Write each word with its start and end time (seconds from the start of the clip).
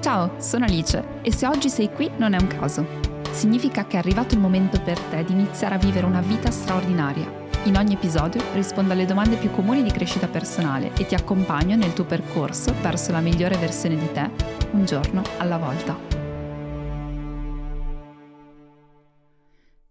Ciao, 0.00 0.40
sono 0.40 0.64
Alice 0.64 1.20
e 1.20 1.30
se 1.30 1.46
oggi 1.46 1.68
sei 1.68 1.92
qui 1.92 2.10
non 2.16 2.32
è 2.32 2.40
un 2.40 2.46
caso. 2.46 2.86
Significa 3.32 3.86
che 3.86 3.96
è 3.96 3.98
arrivato 3.98 4.34
il 4.34 4.40
momento 4.40 4.80
per 4.80 4.98
te 4.98 5.22
di 5.24 5.32
iniziare 5.32 5.74
a 5.74 5.78
vivere 5.78 6.06
una 6.06 6.22
vita 6.22 6.50
straordinaria. 6.50 7.30
In 7.64 7.76
ogni 7.76 7.92
episodio 7.92 8.40
rispondo 8.54 8.94
alle 8.94 9.04
domande 9.04 9.36
più 9.36 9.50
comuni 9.50 9.82
di 9.82 9.90
crescita 9.90 10.26
personale 10.26 10.94
e 10.94 11.04
ti 11.04 11.14
accompagno 11.14 11.76
nel 11.76 11.92
tuo 11.92 12.06
percorso 12.06 12.72
verso 12.80 13.12
la 13.12 13.20
migliore 13.20 13.58
versione 13.58 13.96
di 13.96 14.10
te, 14.10 14.30
un 14.70 14.86
giorno 14.86 15.22
alla 15.36 15.58
volta. 15.58 15.94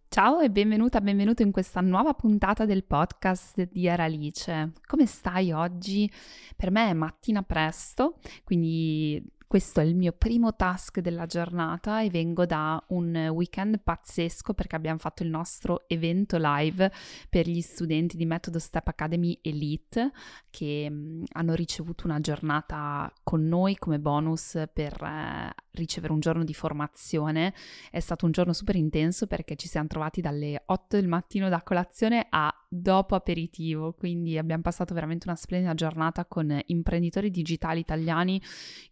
Ciao 0.07 0.39
e 0.39 0.49
benvenuta, 0.49 1.01
benvenuto 1.01 1.43
in 1.43 1.51
questa 1.51 1.81
nuova 1.81 2.15
puntata 2.15 2.65
del 2.65 2.83
podcast 2.83 3.69
di 3.71 3.87
Aralice. 3.87 4.71
Come 4.87 5.05
stai 5.05 5.51
oggi? 5.51 6.11
Per 6.55 6.71
me 6.71 6.89
è 6.89 6.93
mattina 6.93 7.43
presto, 7.43 8.17
quindi 8.43 9.37
questo 9.49 9.79
è 9.79 9.83
il 9.83 9.95
mio 9.95 10.11
primo 10.11 10.55
task 10.55 10.99
della 10.99 11.25
giornata 11.25 12.01
e 12.01 12.11
vengo 12.11 12.45
da 12.45 12.79
un 12.89 13.15
weekend 13.33 13.79
pazzesco 13.79 14.53
perché 14.53 14.75
abbiamo 14.75 14.99
fatto 14.99 15.23
il 15.23 15.29
nostro 15.29 15.85
evento 15.87 16.37
live 16.39 16.91
per 17.27 17.47
gli 17.47 17.59
studenti 17.61 18.15
di 18.15 18.27
Metodo 18.27 18.59
Step 18.59 18.89
Academy 18.89 19.39
Elite 19.41 20.11
che 20.51 20.87
mh, 20.87 21.23
hanno 21.31 21.55
ricevuto 21.55 22.05
una 22.05 22.19
giornata 22.19 23.11
con 23.23 23.47
noi 23.47 23.75
come 23.75 23.97
bonus 23.97 24.55
per 24.71 25.01
eh, 25.01 25.51
ricevere 25.71 26.13
un 26.13 26.19
giorno 26.19 26.43
di 26.43 26.53
formazione. 26.53 27.55
È 27.89 27.99
stato 27.99 28.25
un 28.25 28.31
giorno 28.31 28.53
super 28.53 28.75
intenso 28.75 29.25
perché 29.25 29.55
ci 29.55 29.67
siamo 29.67 29.87
trovati 29.87 30.21
dalle 30.21 30.61
8 30.63 30.95
del 30.95 31.07
mattino 31.07 31.49
da 31.49 31.63
colazione 31.63 32.27
a 32.29 32.53
dopo 32.71 33.15
aperitivo, 33.15 33.93
quindi 33.93 34.37
abbiamo 34.37 34.61
passato 34.61 34.93
veramente 34.93 35.27
una 35.27 35.35
splendida 35.35 35.73
giornata 35.73 36.25
con 36.25 36.55
imprenditori 36.67 37.31
digitali 37.31 37.79
italiani 37.79 38.39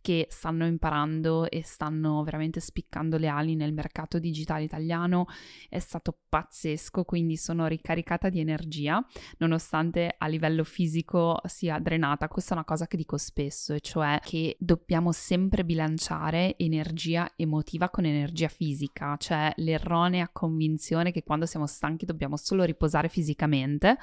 che 0.02 0.26
stanno 0.30 0.66
imparando 0.66 1.48
e 1.48 1.62
stanno 1.64 2.24
veramente 2.24 2.60
spiccando 2.60 3.18
le 3.18 3.28
ali 3.28 3.56
nel 3.56 3.74
mercato 3.74 4.18
digitale 4.18 4.64
italiano. 4.64 5.28
È 5.70 5.78
stato 5.78 6.18
pazzesco, 6.28 7.04
quindi 7.04 7.38
sono 7.38 7.68
ricaricata 7.68 8.30
di 8.30 8.40
energia, 8.40 9.06
nonostante 9.38 10.16
a 10.18 10.28
livello 10.28 10.64
fisico 10.64 11.40
sia 11.46 11.78
drenata. 11.78 12.28
Questa 12.28 12.52
è 12.52 12.58
una 12.58 12.66
cosa 12.66 12.88
che 12.88 12.98
dico 12.98 13.18
spesso, 13.18 13.76
e 13.76 13.80
cioè 13.80 14.20
che 14.24 14.58
dobbiamo 14.60 15.12
sempre 15.12 15.64
bilanciare 15.64 16.58
energia 16.58 17.32
emotiva 17.36 17.90
con 17.90 18.06
energia 18.06 18.48
fisica, 18.48 19.16
cioè 19.18 19.54
l'erronea 19.58 20.30
convinzione 20.30 21.12
che 21.12 21.22
quando 21.24 21.46
siamo 21.46 21.68
stanchi 21.68 22.06
dobbiamo 22.06 22.38
solo 22.38 22.64
riposare 22.64 23.08
fisicamente 23.08 23.66
mente 23.68 23.98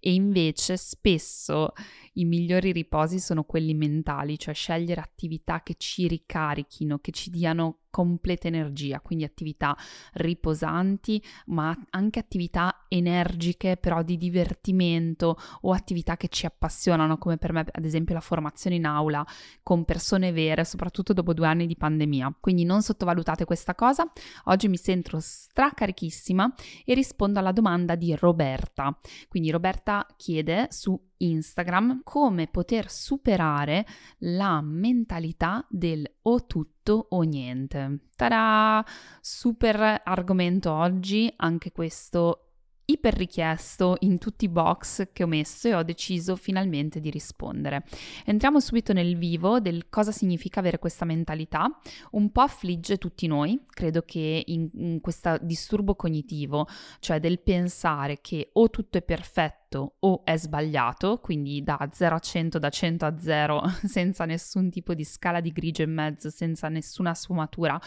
e 0.00 0.12
invece 0.12 0.76
spesso 0.76 1.72
i 2.14 2.24
migliori 2.24 2.72
riposi 2.72 3.20
sono 3.20 3.44
quelli 3.44 3.74
mentali, 3.74 4.38
cioè 4.38 4.54
scegliere 4.54 5.00
attività 5.00 5.62
che 5.62 5.74
ci 5.76 6.08
ricarichino, 6.08 6.98
che 6.98 7.12
ci 7.12 7.30
diano 7.30 7.81
completa 7.92 8.48
energia, 8.48 9.00
quindi 9.00 9.24
attività 9.24 9.76
riposanti, 10.14 11.22
ma 11.48 11.76
anche 11.90 12.18
attività 12.18 12.86
energiche, 12.88 13.76
però 13.76 14.02
di 14.02 14.16
divertimento 14.16 15.36
o 15.60 15.72
attività 15.72 16.16
che 16.16 16.28
ci 16.28 16.46
appassionano, 16.46 17.18
come 17.18 17.36
per 17.36 17.52
me 17.52 17.66
ad 17.70 17.84
esempio 17.84 18.14
la 18.14 18.20
formazione 18.20 18.76
in 18.76 18.86
aula 18.86 19.24
con 19.62 19.84
persone 19.84 20.32
vere, 20.32 20.64
soprattutto 20.64 21.12
dopo 21.12 21.34
due 21.34 21.46
anni 21.46 21.66
di 21.66 21.76
pandemia. 21.76 22.38
Quindi 22.40 22.64
non 22.64 22.80
sottovalutate 22.80 23.44
questa 23.44 23.74
cosa. 23.74 24.10
Oggi 24.44 24.68
mi 24.68 24.78
sento 24.78 25.18
stracarichissima 25.20 26.52
e 26.86 26.94
rispondo 26.94 27.38
alla 27.38 27.52
domanda 27.52 27.94
di 27.94 28.16
Roberta. 28.16 28.96
Quindi 29.28 29.50
Roberta 29.50 30.06
chiede 30.16 30.68
su 30.70 30.98
Instagram 31.24 32.00
come 32.04 32.48
poter 32.48 32.90
superare 32.90 33.86
la 34.18 34.60
mentalità 34.60 35.64
del 35.68 36.10
o 36.22 36.46
tutto 36.46 37.06
o 37.10 37.22
niente. 37.22 38.08
Tada! 38.16 38.84
Super 39.20 40.00
argomento 40.04 40.72
oggi, 40.72 41.32
anche 41.36 41.72
questo 41.72 42.51
iper 42.92 43.14
richiesto 43.14 43.96
in 44.00 44.18
tutti 44.18 44.44
i 44.44 44.48
box 44.48 45.08
che 45.12 45.22
ho 45.22 45.26
messo 45.26 45.68
e 45.68 45.74
ho 45.74 45.82
deciso 45.82 46.36
finalmente 46.36 47.00
di 47.00 47.10
rispondere. 47.10 47.84
Entriamo 48.24 48.60
subito 48.60 48.92
nel 48.92 49.16
vivo 49.16 49.60
del 49.60 49.88
cosa 49.88 50.12
significa 50.12 50.60
avere 50.60 50.78
questa 50.78 51.04
mentalità. 51.04 51.68
Un 52.12 52.30
po' 52.30 52.42
affligge 52.42 52.98
tutti 52.98 53.26
noi, 53.26 53.64
credo 53.68 54.02
che 54.02 54.42
in, 54.46 54.68
in 54.74 55.00
questo 55.00 55.38
disturbo 55.40 55.94
cognitivo, 55.94 56.66
cioè 57.00 57.20
del 57.20 57.40
pensare 57.40 58.20
che 58.20 58.50
o 58.52 58.70
tutto 58.70 58.98
è 58.98 59.02
perfetto 59.02 59.94
o 60.00 60.24
è 60.24 60.36
sbagliato, 60.36 61.18
quindi 61.18 61.62
da 61.62 61.88
0 61.90 62.14
a 62.14 62.18
100, 62.18 62.58
da 62.58 62.68
100 62.68 63.06
a 63.06 63.18
0, 63.18 63.62
senza 63.84 64.24
nessun 64.24 64.70
tipo 64.70 64.94
di 64.94 65.04
scala 65.04 65.40
di 65.40 65.50
grigio 65.50 65.82
in 65.82 65.92
mezzo, 65.92 66.30
senza 66.30 66.68
nessuna 66.68 67.14
sfumatura, 67.14 67.80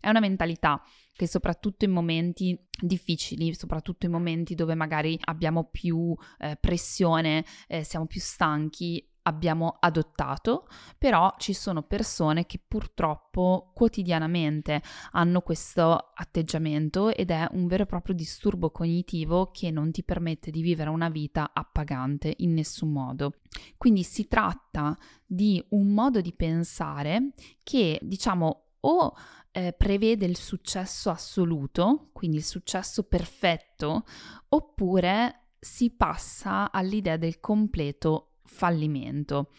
è 0.00 0.08
una 0.08 0.20
mentalità 0.20 0.82
che 1.12 1.26
soprattutto 1.26 1.84
in 1.84 1.90
momenti 1.90 2.58
difficili, 2.80 3.54
soprattutto 3.54 4.06
in 4.06 4.12
momenti 4.12 4.54
dove 4.54 4.74
magari 4.74 5.18
abbiamo 5.24 5.64
più 5.64 6.16
eh, 6.38 6.56
pressione, 6.58 7.44
eh, 7.68 7.84
siamo 7.84 8.06
più 8.06 8.20
stanchi, 8.20 9.06
abbiamo 9.22 9.76
adottato, 9.80 10.66
però 10.96 11.34
ci 11.38 11.52
sono 11.52 11.82
persone 11.82 12.46
che 12.46 12.60
purtroppo 12.66 13.70
quotidianamente 13.74 14.82
hanno 15.12 15.40
questo 15.42 16.10
atteggiamento 16.14 17.14
ed 17.14 17.30
è 17.30 17.46
un 17.52 17.66
vero 17.66 17.82
e 17.82 17.86
proprio 17.86 18.14
disturbo 18.14 18.70
cognitivo 18.70 19.50
che 19.52 19.70
non 19.70 19.90
ti 19.90 20.02
permette 20.02 20.50
di 20.50 20.62
vivere 20.62 20.90
una 20.90 21.10
vita 21.10 21.50
appagante 21.52 22.34
in 22.38 22.54
nessun 22.54 22.92
modo. 22.92 23.34
Quindi 23.76 24.02
si 24.02 24.26
tratta 24.26 24.96
di 25.26 25.62
un 25.70 25.92
modo 25.92 26.20
di 26.20 26.32
pensare 26.32 27.32
che 27.62 27.98
diciamo 28.02 28.64
o 28.82 29.14
eh, 29.52 29.72
prevede 29.72 30.26
il 30.26 30.36
successo 30.36 31.10
assoluto, 31.10 32.10
quindi 32.12 32.38
il 32.38 32.44
successo 32.44 33.04
perfetto, 33.04 34.04
oppure 34.48 35.48
si 35.58 35.90
passa 35.90 36.70
all'idea 36.72 37.16
del 37.16 37.40
completo 37.40 38.29
fallimento. 38.50 39.50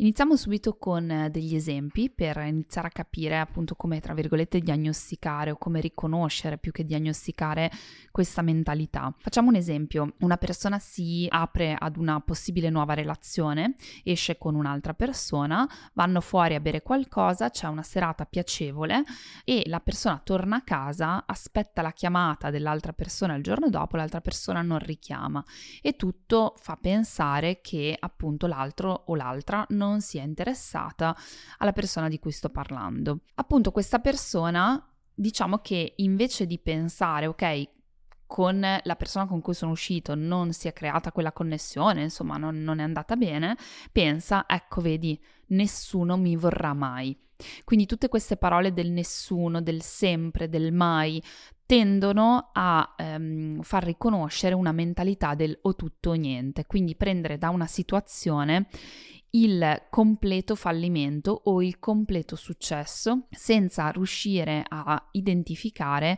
Iniziamo 0.00 0.36
subito 0.36 0.76
con 0.76 1.10
eh, 1.10 1.28
degli 1.28 1.56
esempi 1.56 2.08
per 2.08 2.36
iniziare 2.36 2.86
a 2.86 2.90
capire 2.90 3.36
appunto 3.36 3.74
come, 3.74 3.98
tra 3.98 4.14
virgolette, 4.14 4.60
diagnosticare 4.60 5.50
o 5.50 5.56
come 5.56 5.80
riconoscere 5.80 6.56
più 6.56 6.70
che 6.70 6.84
diagnosticare 6.84 7.68
questa 8.12 8.40
mentalità. 8.42 9.12
Facciamo 9.18 9.48
un 9.48 9.56
esempio, 9.56 10.14
una 10.20 10.36
persona 10.36 10.78
si 10.78 11.26
apre 11.28 11.74
ad 11.76 11.96
una 11.96 12.20
possibile 12.20 12.70
nuova 12.70 12.94
relazione, 12.94 13.74
esce 14.04 14.38
con 14.38 14.54
un'altra 14.54 14.94
persona, 14.94 15.68
vanno 15.94 16.20
fuori 16.20 16.54
a 16.54 16.60
bere 16.60 16.82
qualcosa, 16.82 17.50
c'è 17.50 17.66
una 17.66 17.82
serata 17.82 18.24
piacevole 18.24 19.02
e 19.44 19.64
la 19.66 19.80
persona 19.80 20.20
torna 20.22 20.58
a 20.58 20.62
casa, 20.62 21.24
aspetta 21.26 21.82
la 21.82 21.90
chiamata 21.90 22.50
dell'altra 22.50 22.92
persona 22.92 23.34
il 23.34 23.42
giorno 23.42 23.68
dopo, 23.68 23.96
l'altra 23.96 24.20
persona 24.20 24.62
non 24.62 24.78
richiama 24.78 25.44
e 25.82 25.96
tutto 25.96 26.54
fa 26.56 26.76
pensare 26.80 27.60
che 27.60 27.96
appunto 27.98 28.26
l'altro 28.46 29.04
o 29.06 29.14
l'altra 29.14 29.64
non 29.70 30.00
sia 30.00 30.22
interessata 30.22 31.16
alla 31.58 31.72
persona 31.72 32.08
di 32.08 32.18
cui 32.18 32.32
sto 32.32 32.50
parlando. 32.50 33.20
Appunto 33.36 33.70
questa 33.70 33.98
persona 33.98 34.82
diciamo 35.14 35.58
che 35.58 35.94
invece 35.96 36.46
di 36.46 36.58
pensare 36.58 37.26
ok 37.26 37.68
con 38.28 38.60
la 38.60 38.96
persona 38.96 39.26
con 39.26 39.40
cui 39.40 39.54
sono 39.54 39.72
uscito 39.72 40.14
non 40.14 40.52
si 40.52 40.68
è 40.68 40.74
creata 40.74 41.12
quella 41.12 41.32
connessione, 41.32 42.02
insomma 42.02 42.36
non, 42.36 42.62
non, 42.62 42.78
è 42.78 42.82
andata 42.82 43.16
bene, 43.16 43.56
pensa, 43.90 44.44
ecco 44.46 44.82
vedi, 44.82 45.18
nessuno 45.48 46.18
mi 46.18 46.36
vorrà 46.36 46.74
mai. 46.74 47.18
Quindi 47.64 47.86
tutte 47.86 48.08
queste 48.08 48.36
parole 48.36 48.74
del 48.74 48.90
nessuno, 48.90 49.62
del 49.62 49.80
sempre, 49.80 50.48
del 50.50 50.72
mai, 50.72 51.22
tendono 51.68 52.48
a 52.54 52.94
ehm, 52.96 53.60
far 53.60 53.84
riconoscere 53.84 54.54
una 54.54 54.72
mentalità 54.72 55.34
del 55.34 55.58
o 55.60 55.76
tutto 55.76 56.10
o 56.10 56.14
niente, 56.14 56.64
quindi 56.64 56.96
prendere 56.96 57.36
da 57.36 57.50
una 57.50 57.66
situazione 57.66 58.68
il 59.32 59.82
completo 59.90 60.54
fallimento 60.54 61.42
o 61.44 61.62
il 61.62 61.78
completo 61.78 62.36
successo 62.36 63.26
senza 63.30 63.90
riuscire 63.90 64.64
a 64.66 65.08
identificare 65.10 66.16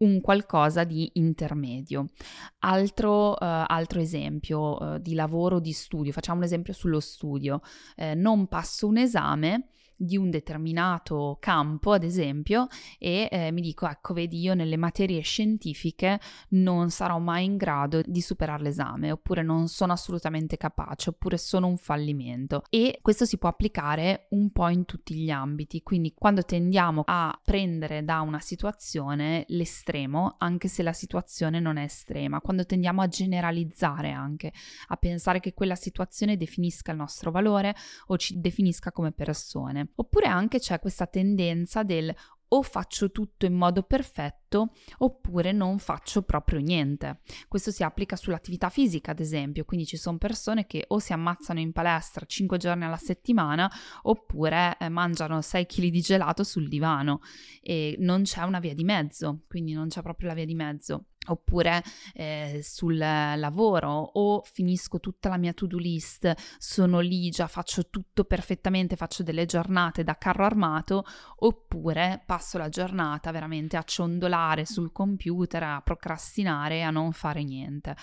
un 0.00 0.20
qualcosa 0.20 0.84
di 0.84 1.12
intermedio. 1.14 2.10
Altro, 2.58 3.30
uh, 3.30 3.36
altro 3.40 4.00
esempio 4.00 4.76
uh, 4.76 4.98
di 4.98 5.14
lavoro, 5.14 5.60
di 5.60 5.72
studio, 5.72 6.12
facciamo 6.12 6.40
un 6.40 6.44
esempio 6.44 6.74
sullo 6.74 7.00
studio, 7.00 7.62
eh, 7.96 8.14
non 8.14 8.48
passo 8.48 8.86
un 8.86 8.98
esame 8.98 9.68
di 10.02 10.16
un 10.16 10.30
determinato 10.30 11.36
campo, 11.40 11.92
ad 11.92 12.04
esempio, 12.04 12.68
e 12.98 13.28
eh, 13.30 13.52
mi 13.52 13.60
dico, 13.60 13.86
ecco, 13.86 14.14
vedi, 14.14 14.40
io 14.40 14.54
nelle 14.54 14.78
materie 14.78 15.20
scientifiche 15.20 16.18
non 16.50 16.90
sarò 16.90 17.18
mai 17.18 17.44
in 17.44 17.58
grado 17.58 18.00
di 18.02 18.22
superare 18.22 18.62
l'esame, 18.62 19.10
oppure 19.10 19.42
non 19.42 19.68
sono 19.68 19.92
assolutamente 19.92 20.56
capace, 20.56 21.10
oppure 21.10 21.36
sono 21.36 21.66
un 21.66 21.76
fallimento. 21.76 22.62
E 22.70 22.98
questo 23.02 23.26
si 23.26 23.36
può 23.36 23.50
applicare 23.50 24.26
un 24.30 24.50
po' 24.50 24.68
in 24.68 24.86
tutti 24.86 25.14
gli 25.14 25.30
ambiti, 25.30 25.82
quindi 25.82 26.14
quando 26.14 26.42
tendiamo 26.44 27.02
a 27.04 27.38
prendere 27.44 28.02
da 28.02 28.22
una 28.22 28.40
situazione 28.40 29.44
l'estremo, 29.48 30.36
anche 30.38 30.68
se 30.68 30.82
la 30.82 30.94
situazione 30.94 31.60
non 31.60 31.76
è 31.76 31.82
estrema, 31.82 32.40
quando 32.40 32.64
tendiamo 32.64 33.02
a 33.02 33.08
generalizzare 33.08 34.12
anche, 34.12 34.52
a 34.88 34.96
pensare 34.96 35.40
che 35.40 35.52
quella 35.52 35.74
situazione 35.74 36.38
definisca 36.38 36.92
il 36.92 36.96
nostro 36.96 37.30
valore 37.30 37.74
o 38.06 38.16
ci 38.16 38.40
definisca 38.40 38.92
come 38.92 39.12
persone. 39.12 39.88
Oppure 39.96 40.26
anche 40.26 40.58
c'è 40.58 40.78
questa 40.80 41.06
tendenza 41.06 41.82
del 41.82 42.14
o 42.52 42.62
faccio 42.62 43.10
tutto 43.10 43.46
in 43.46 43.54
modo 43.54 43.82
perfetto 43.82 44.72
oppure 44.98 45.52
non 45.52 45.78
faccio 45.78 46.22
proprio 46.22 46.60
niente. 46.60 47.20
Questo 47.48 47.70
si 47.70 47.82
applica 47.82 48.16
sull'attività 48.16 48.70
fisica, 48.70 49.12
ad 49.12 49.20
esempio, 49.20 49.64
quindi 49.64 49.86
ci 49.86 49.96
sono 49.96 50.18
persone 50.18 50.66
che 50.66 50.84
o 50.88 50.98
si 50.98 51.12
ammazzano 51.12 51.60
in 51.60 51.72
palestra 51.72 52.26
5 52.26 52.58
giorni 52.58 52.84
alla 52.84 52.96
settimana 52.96 53.70
oppure 54.02 54.76
eh, 54.78 54.88
mangiano 54.88 55.40
6 55.40 55.66
kg 55.66 55.88
di 55.88 56.00
gelato 56.00 56.42
sul 56.42 56.68
divano 56.68 57.20
e 57.60 57.96
non 57.98 58.22
c'è 58.22 58.42
una 58.42 58.58
via 58.58 58.74
di 58.74 58.84
mezzo, 58.84 59.42
quindi 59.46 59.72
non 59.72 59.88
c'è 59.88 60.02
proprio 60.02 60.28
la 60.28 60.34
via 60.34 60.46
di 60.46 60.54
mezzo 60.54 61.04
oppure 61.30 61.82
eh, 62.14 62.60
sul 62.62 62.96
lavoro 62.96 63.88
o 63.90 64.42
finisco 64.44 65.00
tutta 65.00 65.28
la 65.28 65.36
mia 65.36 65.52
to-do 65.52 65.78
list, 65.78 66.32
sono 66.58 67.00
lì, 67.00 67.30
già 67.30 67.46
faccio 67.46 67.88
tutto 67.88 68.24
perfettamente, 68.24 68.96
faccio 68.96 69.22
delle 69.22 69.46
giornate 69.46 70.04
da 70.04 70.16
carro 70.16 70.44
armato, 70.44 71.04
oppure 71.36 72.22
passo 72.26 72.58
la 72.58 72.68
giornata 72.68 73.30
veramente 73.30 73.76
a 73.76 73.82
ciondolare 73.82 74.66
sul 74.66 74.92
computer, 74.92 75.62
a 75.62 75.80
procrastinare 75.82 76.82
a 76.82 76.90
non 76.90 77.12
fare 77.12 77.42
niente. 77.42 77.96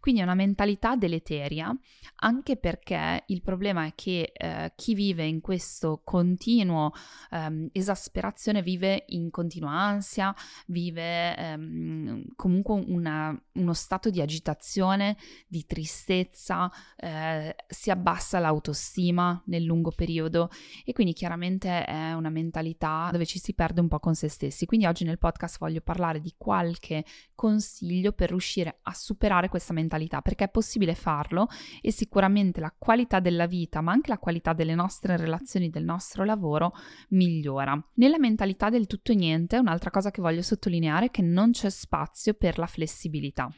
Quindi 0.00 0.20
è 0.20 0.24
una 0.24 0.34
mentalità 0.34 0.96
deleteria, 0.96 1.74
anche 2.16 2.56
perché 2.56 3.24
il 3.26 3.42
problema 3.42 3.86
è 3.86 3.92
che 3.94 4.32
eh, 4.32 4.72
chi 4.76 4.94
vive 4.94 5.24
in 5.24 5.40
questo 5.40 6.02
continuo 6.04 6.92
ehm, 7.30 7.68
esasperazione 7.72 8.62
vive 8.62 9.04
in 9.08 9.30
continua 9.30 9.72
ansia, 9.72 10.34
vive 10.66 11.36
ehm, 11.36 12.22
comunque 12.36 12.73
comunque 12.74 12.92
una, 12.94 13.38
uno 13.52 13.72
stato 13.72 14.10
di 14.10 14.20
agitazione, 14.20 15.16
di 15.46 15.64
tristezza, 15.66 16.70
eh, 16.96 17.54
si 17.66 17.90
abbassa 17.90 18.38
l'autostima 18.38 19.40
nel 19.46 19.62
lungo 19.62 19.90
periodo 19.90 20.50
e 20.84 20.92
quindi 20.92 21.12
chiaramente 21.12 21.84
è 21.84 22.12
una 22.12 22.30
mentalità 22.30 23.08
dove 23.12 23.26
ci 23.26 23.38
si 23.38 23.54
perde 23.54 23.80
un 23.80 23.88
po' 23.88 24.00
con 24.00 24.14
se 24.14 24.28
stessi. 24.28 24.66
Quindi 24.66 24.86
oggi 24.86 25.04
nel 25.04 25.18
podcast 25.18 25.58
voglio 25.58 25.80
parlare 25.80 26.20
di 26.20 26.34
qualche 26.36 27.04
consiglio 27.34 28.12
per 28.12 28.30
riuscire 28.30 28.78
a 28.82 28.94
superare 28.94 29.48
questa 29.48 29.72
mentalità, 29.72 30.20
perché 30.20 30.44
è 30.44 30.50
possibile 30.50 30.94
farlo 30.94 31.48
e 31.80 31.92
sicuramente 31.92 32.60
la 32.60 32.74
qualità 32.76 33.20
della 33.20 33.46
vita, 33.46 33.80
ma 33.80 33.92
anche 33.92 34.10
la 34.10 34.18
qualità 34.18 34.52
delle 34.52 34.74
nostre 34.74 35.16
relazioni, 35.16 35.70
del 35.70 35.84
nostro 35.84 36.24
lavoro 36.24 36.72
migliora. 37.10 37.80
Nella 37.94 38.18
mentalità 38.18 38.70
del 38.70 38.86
tutto 38.86 39.12
e 39.12 39.14
niente, 39.14 39.58
un'altra 39.58 39.90
cosa 39.90 40.10
che 40.10 40.20
voglio 40.20 40.42
sottolineare 40.42 41.06
è 41.06 41.10
che 41.10 41.22
non 41.22 41.52
c'è 41.52 41.70
spazio 41.70 42.34
per 42.34 42.53
la 42.58 42.66
flessibilità. 42.66 43.48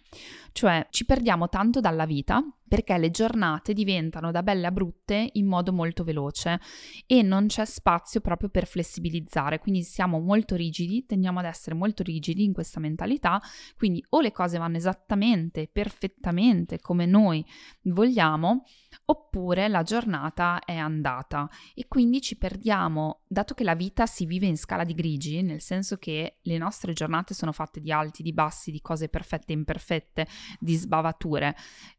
Cioè 0.52 0.86
ci 0.90 1.04
perdiamo 1.04 1.48
tanto 1.48 1.80
dalla 1.80 2.06
vita 2.06 2.42
perché 2.68 2.96
le 2.98 3.10
giornate 3.10 3.72
diventano 3.72 4.30
da 4.30 4.42
belle 4.42 4.66
a 4.66 4.70
brutte 4.70 5.30
in 5.32 5.46
modo 5.46 5.72
molto 5.72 6.04
veloce 6.04 6.60
e 7.06 7.22
non 7.22 7.46
c'è 7.46 7.64
spazio 7.64 8.20
proprio 8.20 8.48
per 8.48 8.66
flessibilizzare, 8.66 9.58
quindi 9.58 9.82
siamo 9.82 10.18
molto 10.20 10.56
rigidi, 10.56 11.04
tendiamo 11.06 11.38
ad 11.38 11.44
essere 11.46 11.74
molto 11.74 12.02
rigidi 12.02 12.44
in 12.44 12.52
questa 12.52 12.80
mentalità, 12.80 13.40
quindi 13.76 14.04
o 14.10 14.20
le 14.20 14.32
cose 14.32 14.58
vanno 14.58 14.76
esattamente, 14.76 15.68
perfettamente 15.68 16.80
come 16.80 17.06
noi 17.06 17.44
vogliamo, 17.82 18.64
oppure 19.06 19.68
la 19.68 19.82
giornata 19.82 20.60
è 20.64 20.76
andata. 20.76 21.48
E 21.74 21.86
quindi 21.88 22.20
ci 22.20 22.36
perdiamo, 22.36 23.22
dato 23.26 23.54
che 23.54 23.64
la 23.64 23.74
vita 23.74 24.06
si 24.06 24.26
vive 24.26 24.46
in 24.46 24.56
scala 24.56 24.84
di 24.84 24.94
grigi, 24.94 25.42
nel 25.42 25.60
senso 25.60 25.96
che 25.96 26.38
le 26.42 26.58
nostre 26.58 26.92
giornate 26.92 27.34
sono 27.34 27.52
fatte 27.52 27.80
di 27.80 27.92
alti, 27.92 28.22
di 28.22 28.32
bassi, 28.32 28.70
di 28.70 28.80
cose 28.80 29.08
perfette 29.08 29.52
e 29.52 29.56
imperfette, 29.56 30.26
di 30.58 30.74
sbavature, 30.74 31.54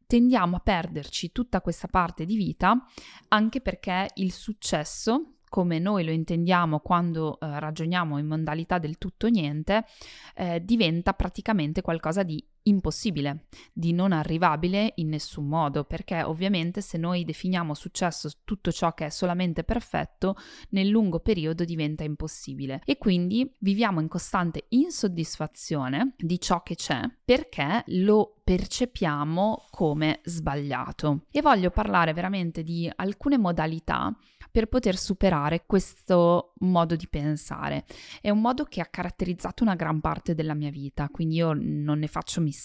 tendiamo 0.08 0.56
a 0.56 0.60
perderci 0.60 1.32
tutta 1.32 1.62
questa 1.62 1.88
parte 1.88 2.26
di 2.26 2.38
vita 2.38 2.82
anche 3.28 3.62
perché 3.62 4.08
il 4.16 4.32
successo 4.32 5.34
come 5.50 5.80
noi 5.80 6.04
lo 6.04 6.12
intendiamo 6.12 6.80
quando 6.80 7.40
eh, 7.40 7.60
ragioniamo 7.60 8.18
in 8.18 8.28
modalità 8.28 8.80
del 8.80 8.98
tutto 8.98 9.28
niente, 9.28 9.86
eh, 10.36 10.64
diventa 10.64 11.14
praticamente 11.14 11.82
qualcosa 11.82 12.24
di 12.24 12.44
impossibile, 12.68 13.46
di 13.74 13.94
non 13.94 14.12
arrivabile 14.12 14.94
in 14.96 15.10
nessun 15.10 15.48
modo, 15.48 15.84
perché 15.84 16.24
ovviamente 16.24 16.82
se 16.82 16.98
noi 16.98 17.24
definiamo 17.24 17.74
successo 17.74 18.30
tutto 18.44 18.72
ciò 18.72 18.94
che 18.94 19.06
è 19.06 19.10
solamente 19.10 19.64
perfetto, 19.64 20.36
nel 20.70 20.88
lungo 20.88 21.20
periodo 21.20 21.64
diventa 21.64 22.04
impossibile 22.04 22.82
e 22.86 22.98
quindi 22.98 23.52
viviamo 23.60 24.00
in 24.00 24.08
costante 24.08 24.66
insoddisfazione 24.70 26.14
di 26.18 26.40
ciò 26.40 26.64
che 26.64 26.76
c'è 26.76 27.02
perché 27.24 27.84
lo 27.88 28.38
percepiamo 28.44 29.68
come 29.72 30.22
sbagliato. 30.24 31.26
E 31.32 31.42
voglio 31.42 31.70
parlare 31.70 32.14
veramente 32.14 32.64
di 32.64 32.90
alcune 32.96 33.38
modalità 33.38 34.16
per 34.50 34.68
poter 34.68 34.98
superare 34.98 35.66
questo 35.66 36.54
modo 36.60 36.96
di 36.96 37.08
pensare. 37.10 37.86
È 38.22 38.30
un 38.30 38.40
modo 38.40 38.64
che 38.64 38.80
ha 38.80 38.86
caratterizzato 38.86 39.64
una 39.64 39.76
gran 39.76 40.00
parte 40.00 40.34
della 40.34 40.54
mia 40.54 40.72
vita, 40.72 41.10
quindi 41.10 41.36
io 41.36 41.52
non 41.54 42.00
ne 42.00 42.08
faccio 42.08 42.40
mistero, 42.40 42.57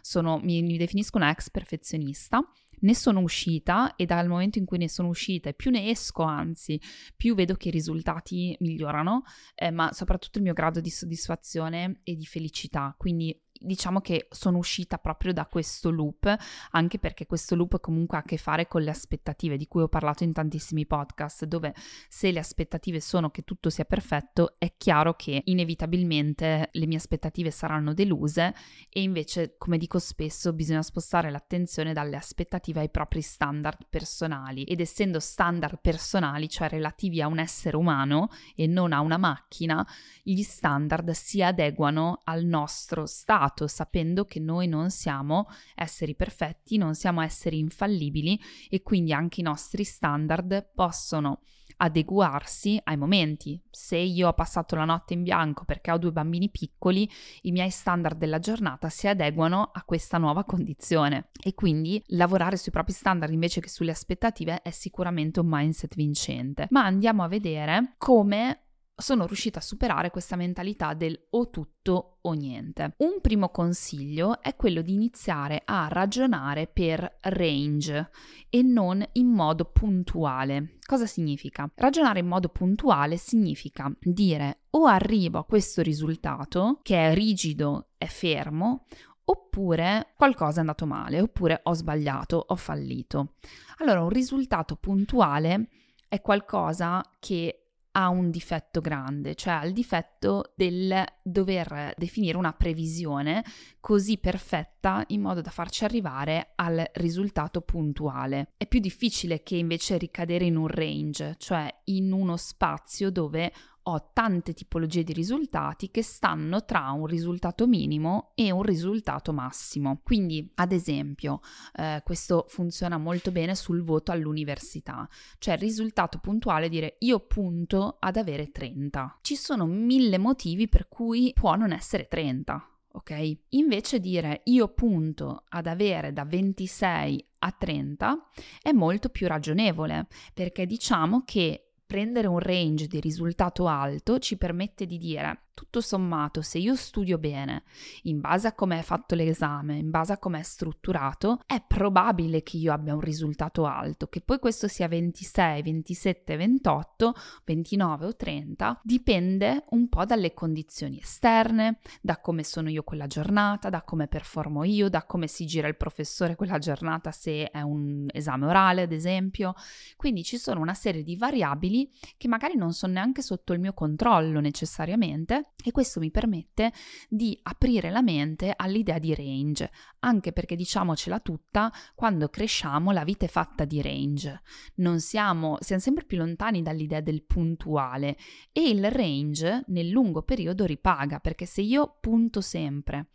sono, 0.00 0.38
mi, 0.42 0.62
mi 0.62 0.76
definisco 0.76 1.16
una 1.16 1.30
ex 1.30 1.50
perfezionista 1.50 2.42
ne 2.80 2.94
sono 2.94 3.20
uscita 3.20 3.96
e 3.96 4.06
dal 4.06 4.28
momento 4.28 4.58
in 4.58 4.64
cui 4.64 4.78
ne 4.78 4.88
sono 4.88 5.08
uscita 5.08 5.48
e 5.48 5.54
più 5.54 5.70
ne 5.70 5.90
esco, 5.90 6.22
anzi, 6.22 6.80
più 7.16 7.34
vedo 7.34 7.54
che 7.54 7.68
i 7.68 7.72
risultati 7.72 8.56
migliorano, 8.60 9.22
eh, 9.54 9.70
ma 9.70 9.92
soprattutto 9.92 10.38
il 10.38 10.44
mio 10.44 10.52
grado 10.52 10.80
di 10.80 10.90
soddisfazione 10.90 12.00
e 12.04 12.16
di 12.16 12.24
felicità. 12.24 12.94
Quindi 12.96 13.38
diciamo 13.60 14.00
che 14.00 14.26
sono 14.30 14.58
uscita 14.58 14.96
proprio 14.98 15.32
da 15.32 15.46
questo 15.46 15.90
loop, 15.90 16.34
anche 16.70 16.98
perché 16.98 17.26
questo 17.26 17.54
loop 17.54 17.78
comunque 17.80 18.16
ha 18.16 18.20
a 18.20 18.24
che 18.24 18.38
fare 18.38 18.66
con 18.66 18.82
le 18.82 18.90
aspettative 18.90 19.56
di 19.56 19.68
cui 19.68 19.82
ho 19.82 19.88
parlato 19.88 20.24
in 20.24 20.32
tantissimi 20.32 20.86
podcast, 20.86 21.44
dove 21.44 21.74
se 22.08 22.32
le 22.32 22.38
aspettative 22.38 23.00
sono 23.00 23.30
che 23.30 23.42
tutto 23.42 23.68
sia 23.68 23.84
perfetto, 23.84 24.54
è 24.58 24.72
chiaro 24.76 25.14
che 25.14 25.42
inevitabilmente 25.44 26.70
le 26.72 26.86
mie 26.86 26.96
aspettative 26.96 27.50
saranno 27.50 27.92
deluse 27.92 28.54
e 28.88 29.02
invece, 29.02 29.56
come 29.58 29.76
dico 29.76 29.98
spesso, 29.98 30.52
bisogna 30.52 30.82
spostare 30.82 31.30
l'attenzione 31.30 31.92
dalle 31.92 32.16
aspettative 32.16 32.80
ai 32.80 32.90
propri 32.90 33.20
standard 33.20 33.86
personali. 33.90 34.64
Ed 34.64 34.80
essendo 34.80 35.20
standard 35.20 35.80
personali, 35.80 36.48
cioè 36.48 36.68
relativi 36.68 37.20
a 37.20 37.26
un 37.26 37.38
essere 37.38 37.76
umano 37.76 38.28
e 38.54 38.66
non 38.66 38.92
a 38.92 39.00
una 39.00 39.18
macchina, 39.18 39.86
gli 40.22 40.42
standard 40.42 41.10
si 41.10 41.42
adeguano 41.42 42.22
al 42.24 42.44
nostro 42.44 43.06
stato 43.06 43.48
passato, 43.50 43.66
sapendo 43.66 44.24
che 44.24 44.40
noi 44.40 44.66
non 44.66 44.90
siamo 44.90 45.46
esseri 45.74 46.14
perfetti, 46.14 46.78
non 46.78 46.94
siamo 46.94 47.20
esseri 47.20 47.58
infallibili 47.58 48.40
e 48.68 48.82
quindi 48.82 49.12
anche 49.12 49.40
i 49.40 49.44
nostri 49.44 49.84
standard 49.84 50.70
possono 50.74 51.40
adeguarsi 51.82 52.78
ai 52.84 52.96
momenti. 52.96 53.60
Se 53.70 53.96
io 53.96 54.28
ho 54.28 54.32
passato 54.34 54.76
la 54.76 54.84
notte 54.84 55.14
in 55.14 55.22
bianco 55.22 55.64
perché 55.64 55.90
ho 55.90 55.98
due 55.98 56.12
bambini 56.12 56.50
piccoli, 56.50 57.08
i 57.42 57.52
miei 57.52 57.70
standard 57.70 58.18
della 58.18 58.38
giornata 58.38 58.90
si 58.90 59.08
adeguano 59.08 59.70
a 59.72 59.82
questa 59.84 60.18
nuova 60.18 60.44
condizione 60.44 61.30
e 61.42 61.54
quindi 61.54 62.02
lavorare 62.08 62.56
sui 62.56 62.72
propri 62.72 62.92
standard 62.92 63.32
invece 63.32 63.60
che 63.60 63.68
sulle 63.68 63.92
aspettative 63.92 64.60
è 64.62 64.70
sicuramente 64.70 65.40
un 65.40 65.46
mindset 65.48 65.94
vincente. 65.94 66.66
Ma 66.70 66.84
andiamo 66.84 67.22
a 67.22 67.28
vedere 67.28 67.94
come 67.96 68.64
sono 69.00 69.26
riuscita 69.26 69.58
a 69.58 69.62
superare 69.62 70.10
questa 70.10 70.36
mentalità 70.36 70.94
del 70.94 71.18
o 71.30 71.50
tutto 71.50 72.18
o 72.20 72.32
niente. 72.32 72.94
Un 72.98 73.20
primo 73.20 73.48
consiglio 73.48 74.40
è 74.40 74.54
quello 74.56 74.82
di 74.82 74.92
iniziare 74.92 75.62
a 75.64 75.88
ragionare 75.88 76.66
per 76.66 77.18
range 77.22 78.10
e 78.48 78.62
non 78.62 79.04
in 79.12 79.28
modo 79.28 79.64
puntuale. 79.64 80.78
Cosa 80.84 81.06
significa? 81.06 81.70
Ragionare 81.74 82.20
in 82.20 82.26
modo 82.26 82.48
puntuale 82.48 83.16
significa 83.16 83.92
dire 84.00 84.62
o 84.70 84.86
arrivo 84.86 85.38
a 85.38 85.44
questo 85.44 85.82
risultato 85.82 86.78
che 86.82 87.10
è 87.10 87.14
rigido, 87.14 87.90
è 87.96 88.06
fermo, 88.06 88.84
oppure 89.24 90.12
qualcosa 90.16 90.58
è 90.58 90.60
andato 90.60 90.86
male, 90.86 91.20
oppure 91.20 91.60
ho 91.62 91.72
sbagliato, 91.72 92.44
ho 92.48 92.56
fallito. 92.56 93.34
Allora, 93.78 94.02
un 94.02 94.08
risultato 94.08 94.76
puntuale 94.76 95.68
è 96.08 96.20
qualcosa 96.20 97.02
che 97.20 97.59
ha 97.92 98.08
un 98.08 98.30
difetto 98.30 98.80
grande, 98.80 99.34
cioè 99.34 99.54
ha 99.54 99.64
il 99.64 99.72
difetto 99.72 100.52
del 100.54 101.04
dover 101.22 101.94
definire 101.96 102.36
una 102.36 102.52
previsione 102.52 103.44
così 103.80 104.18
perfetta 104.18 105.04
in 105.08 105.20
modo 105.20 105.40
da 105.40 105.50
farci 105.50 105.84
arrivare 105.84 106.52
al 106.56 106.88
risultato 106.94 107.60
puntuale. 107.62 108.52
È 108.56 108.66
più 108.66 108.80
difficile 108.80 109.42
che 109.42 109.56
invece 109.56 109.98
ricadere 109.98 110.44
in 110.44 110.56
un 110.56 110.68
range, 110.68 111.34
cioè 111.38 111.68
in 111.84 112.12
uno 112.12 112.36
spazio 112.36 113.10
dove 113.10 113.52
ho 113.84 114.10
tante 114.12 114.52
tipologie 114.52 115.02
di 115.02 115.12
risultati 115.12 115.90
che 115.90 116.02
stanno 116.02 116.64
tra 116.64 116.90
un 116.90 117.06
risultato 117.06 117.66
minimo 117.66 118.32
e 118.34 118.50
un 118.50 118.62
risultato 118.62 119.32
massimo. 119.32 120.00
Quindi, 120.02 120.50
ad 120.56 120.72
esempio, 120.72 121.40
eh, 121.74 122.02
questo 122.04 122.44
funziona 122.48 122.98
molto 122.98 123.30
bene 123.30 123.54
sul 123.54 123.82
voto 123.82 124.12
all'università, 124.12 125.08
cioè 125.38 125.54
il 125.54 125.60
risultato 125.60 126.18
puntuale 126.18 126.66
è 126.66 126.68
dire 126.68 126.96
io 127.00 127.20
punto 127.20 127.96
ad 127.98 128.16
avere 128.16 128.50
30. 128.50 129.18
Ci 129.22 129.36
sono 129.36 129.66
mille 129.66 130.18
motivi 130.18 130.68
per 130.68 130.88
cui 130.88 131.32
può 131.34 131.54
non 131.54 131.72
essere 131.72 132.06
30. 132.06 132.64
Ok? 132.92 133.38
Invece 133.50 134.00
dire 134.00 134.40
io 134.44 134.68
punto 134.68 135.44
ad 135.48 135.66
avere 135.66 136.12
da 136.12 136.24
26 136.24 137.24
a 137.38 137.52
30 137.52 138.30
è 138.62 138.72
molto 138.72 139.08
più 139.10 139.28
ragionevole 139.28 140.08
perché 140.34 140.66
diciamo 140.66 141.22
che 141.24 141.69
prendere 141.90 142.28
un 142.28 142.38
range 142.38 142.86
di 142.86 143.00
risultato 143.00 143.66
alto 143.66 144.20
ci 144.20 144.36
permette 144.36 144.86
di 144.86 144.96
dire 144.96 145.26
tutto 145.54 145.80
sommato, 145.80 146.42
se 146.42 146.58
io 146.58 146.74
studio 146.74 147.18
bene, 147.18 147.64
in 148.04 148.20
base 148.20 148.48
a 148.48 148.54
come 148.54 148.78
è 148.78 148.82
fatto 148.82 149.14
l'esame, 149.14 149.76
in 149.76 149.90
base 149.90 150.12
a 150.12 150.18
come 150.18 150.40
è 150.40 150.42
strutturato, 150.42 151.40
è 151.46 151.62
probabile 151.66 152.42
che 152.42 152.56
io 152.56 152.72
abbia 152.72 152.94
un 152.94 153.00
risultato 153.00 153.66
alto, 153.66 154.08
che 154.08 154.20
poi 154.20 154.38
questo 154.38 154.68
sia 154.68 154.88
26, 154.88 155.62
27, 155.62 156.36
28, 156.36 157.14
29 157.44 158.06
o 158.06 158.16
30, 158.16 158.80
dipende 158.82 159.64
un 159.70 159.88
po' 159.88 160.04
dalle 160.04 160.32
condizioni 160.32 160.98
esterne, 160.98 161.78
da 162.00 162.20
come 162.20 162.42
sono 162.42 162.70
io 162.70 162.82
quella 162.82 163.06
giornata, 163.06 163.68
da 163.68 163.82
come 163.82 164.06
performo 164.06 164.64
io, 164.64 164.88
da 164.88 165.04
come 165.04 165.26
si 165.26 165.44
gira 165.46 165.68
il 165.68 165.76
professore 165.76 166.36
quella 166.36 166.58
giornata 166.58 167.10
se 167.10 167.50
è 167.50 167.60
un 167.60 168.08
esame 168.12 168.46
orale, 168.46 168.82
ad 168.82 168.92
esempio. 168.92 169.54
Quindi 169.96 170.22
ci 170.22 170.38
sono 170.38 170.60
una 170.60 170.74
serie 170.74 171.02
di 171.02 171.16
variabili 171.16 171.90
che 172.16 172.28
magari 172.28 172.56
non 172.56 172.72
sono 172.72 172.94
neanche 172.94 173.22
sotto 173.22 173.52
il 173.52 173.60
mio 173.60 173.74
controllo 173.74 174.40
necessariamente 174.40 175.49
e 175.62 175.72
questo 175.72 176.00
mi 176.00 176.10
permette 176.10 176.72
di 177.08 177.38
aprire 177.42 177.90
la 177.90 178.02
mente 178.02 178.52
all'idea 178.56 178.98
di 178.98 179.14
range, 179.14 179.70
anche 180.00 180.32
perché 180.32 180.56
diciamocela 180.56 181.20
tutta, 181.20 181.72
quando 181.94 182.28
cresciamo 182.28 182.92
la 182.92 183.04
vita 183.04 183.26
è 183.26 183.28
fatta 183.28 183.64
di 183.64 183.82
range. 183.82 184.42
Non 184.76 185.00
siamo, 185.00 185.58
siamo 185.60 185.82
sempre 185.82 186.04
più 186.04 186.18
lontani 186.18 186.62
dall'idea 186.62 187.00
del 187.00 187.24
puntuale 187.24 188.16
e 188.52 188.68
il 188.68 188.90
range 188.90 189.64
nel 189.68 189.88
lungo 189.88 190.22
periodo 190.22 190.64
ripaga, 190.64 191.20
perché 191.20 191.46
se 191.46 191.60
io 191.60 191.96
punto 192.00 192.40
sempre 192.40 193.10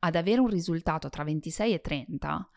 ad 0.00 0.16
avere 0.16 0.40
un 0.40 0.48
risultato 0.48 1.08
tra 1.08 1.24
26 1.24 1.72
e 1.72 1.80
30, 1.80 2.50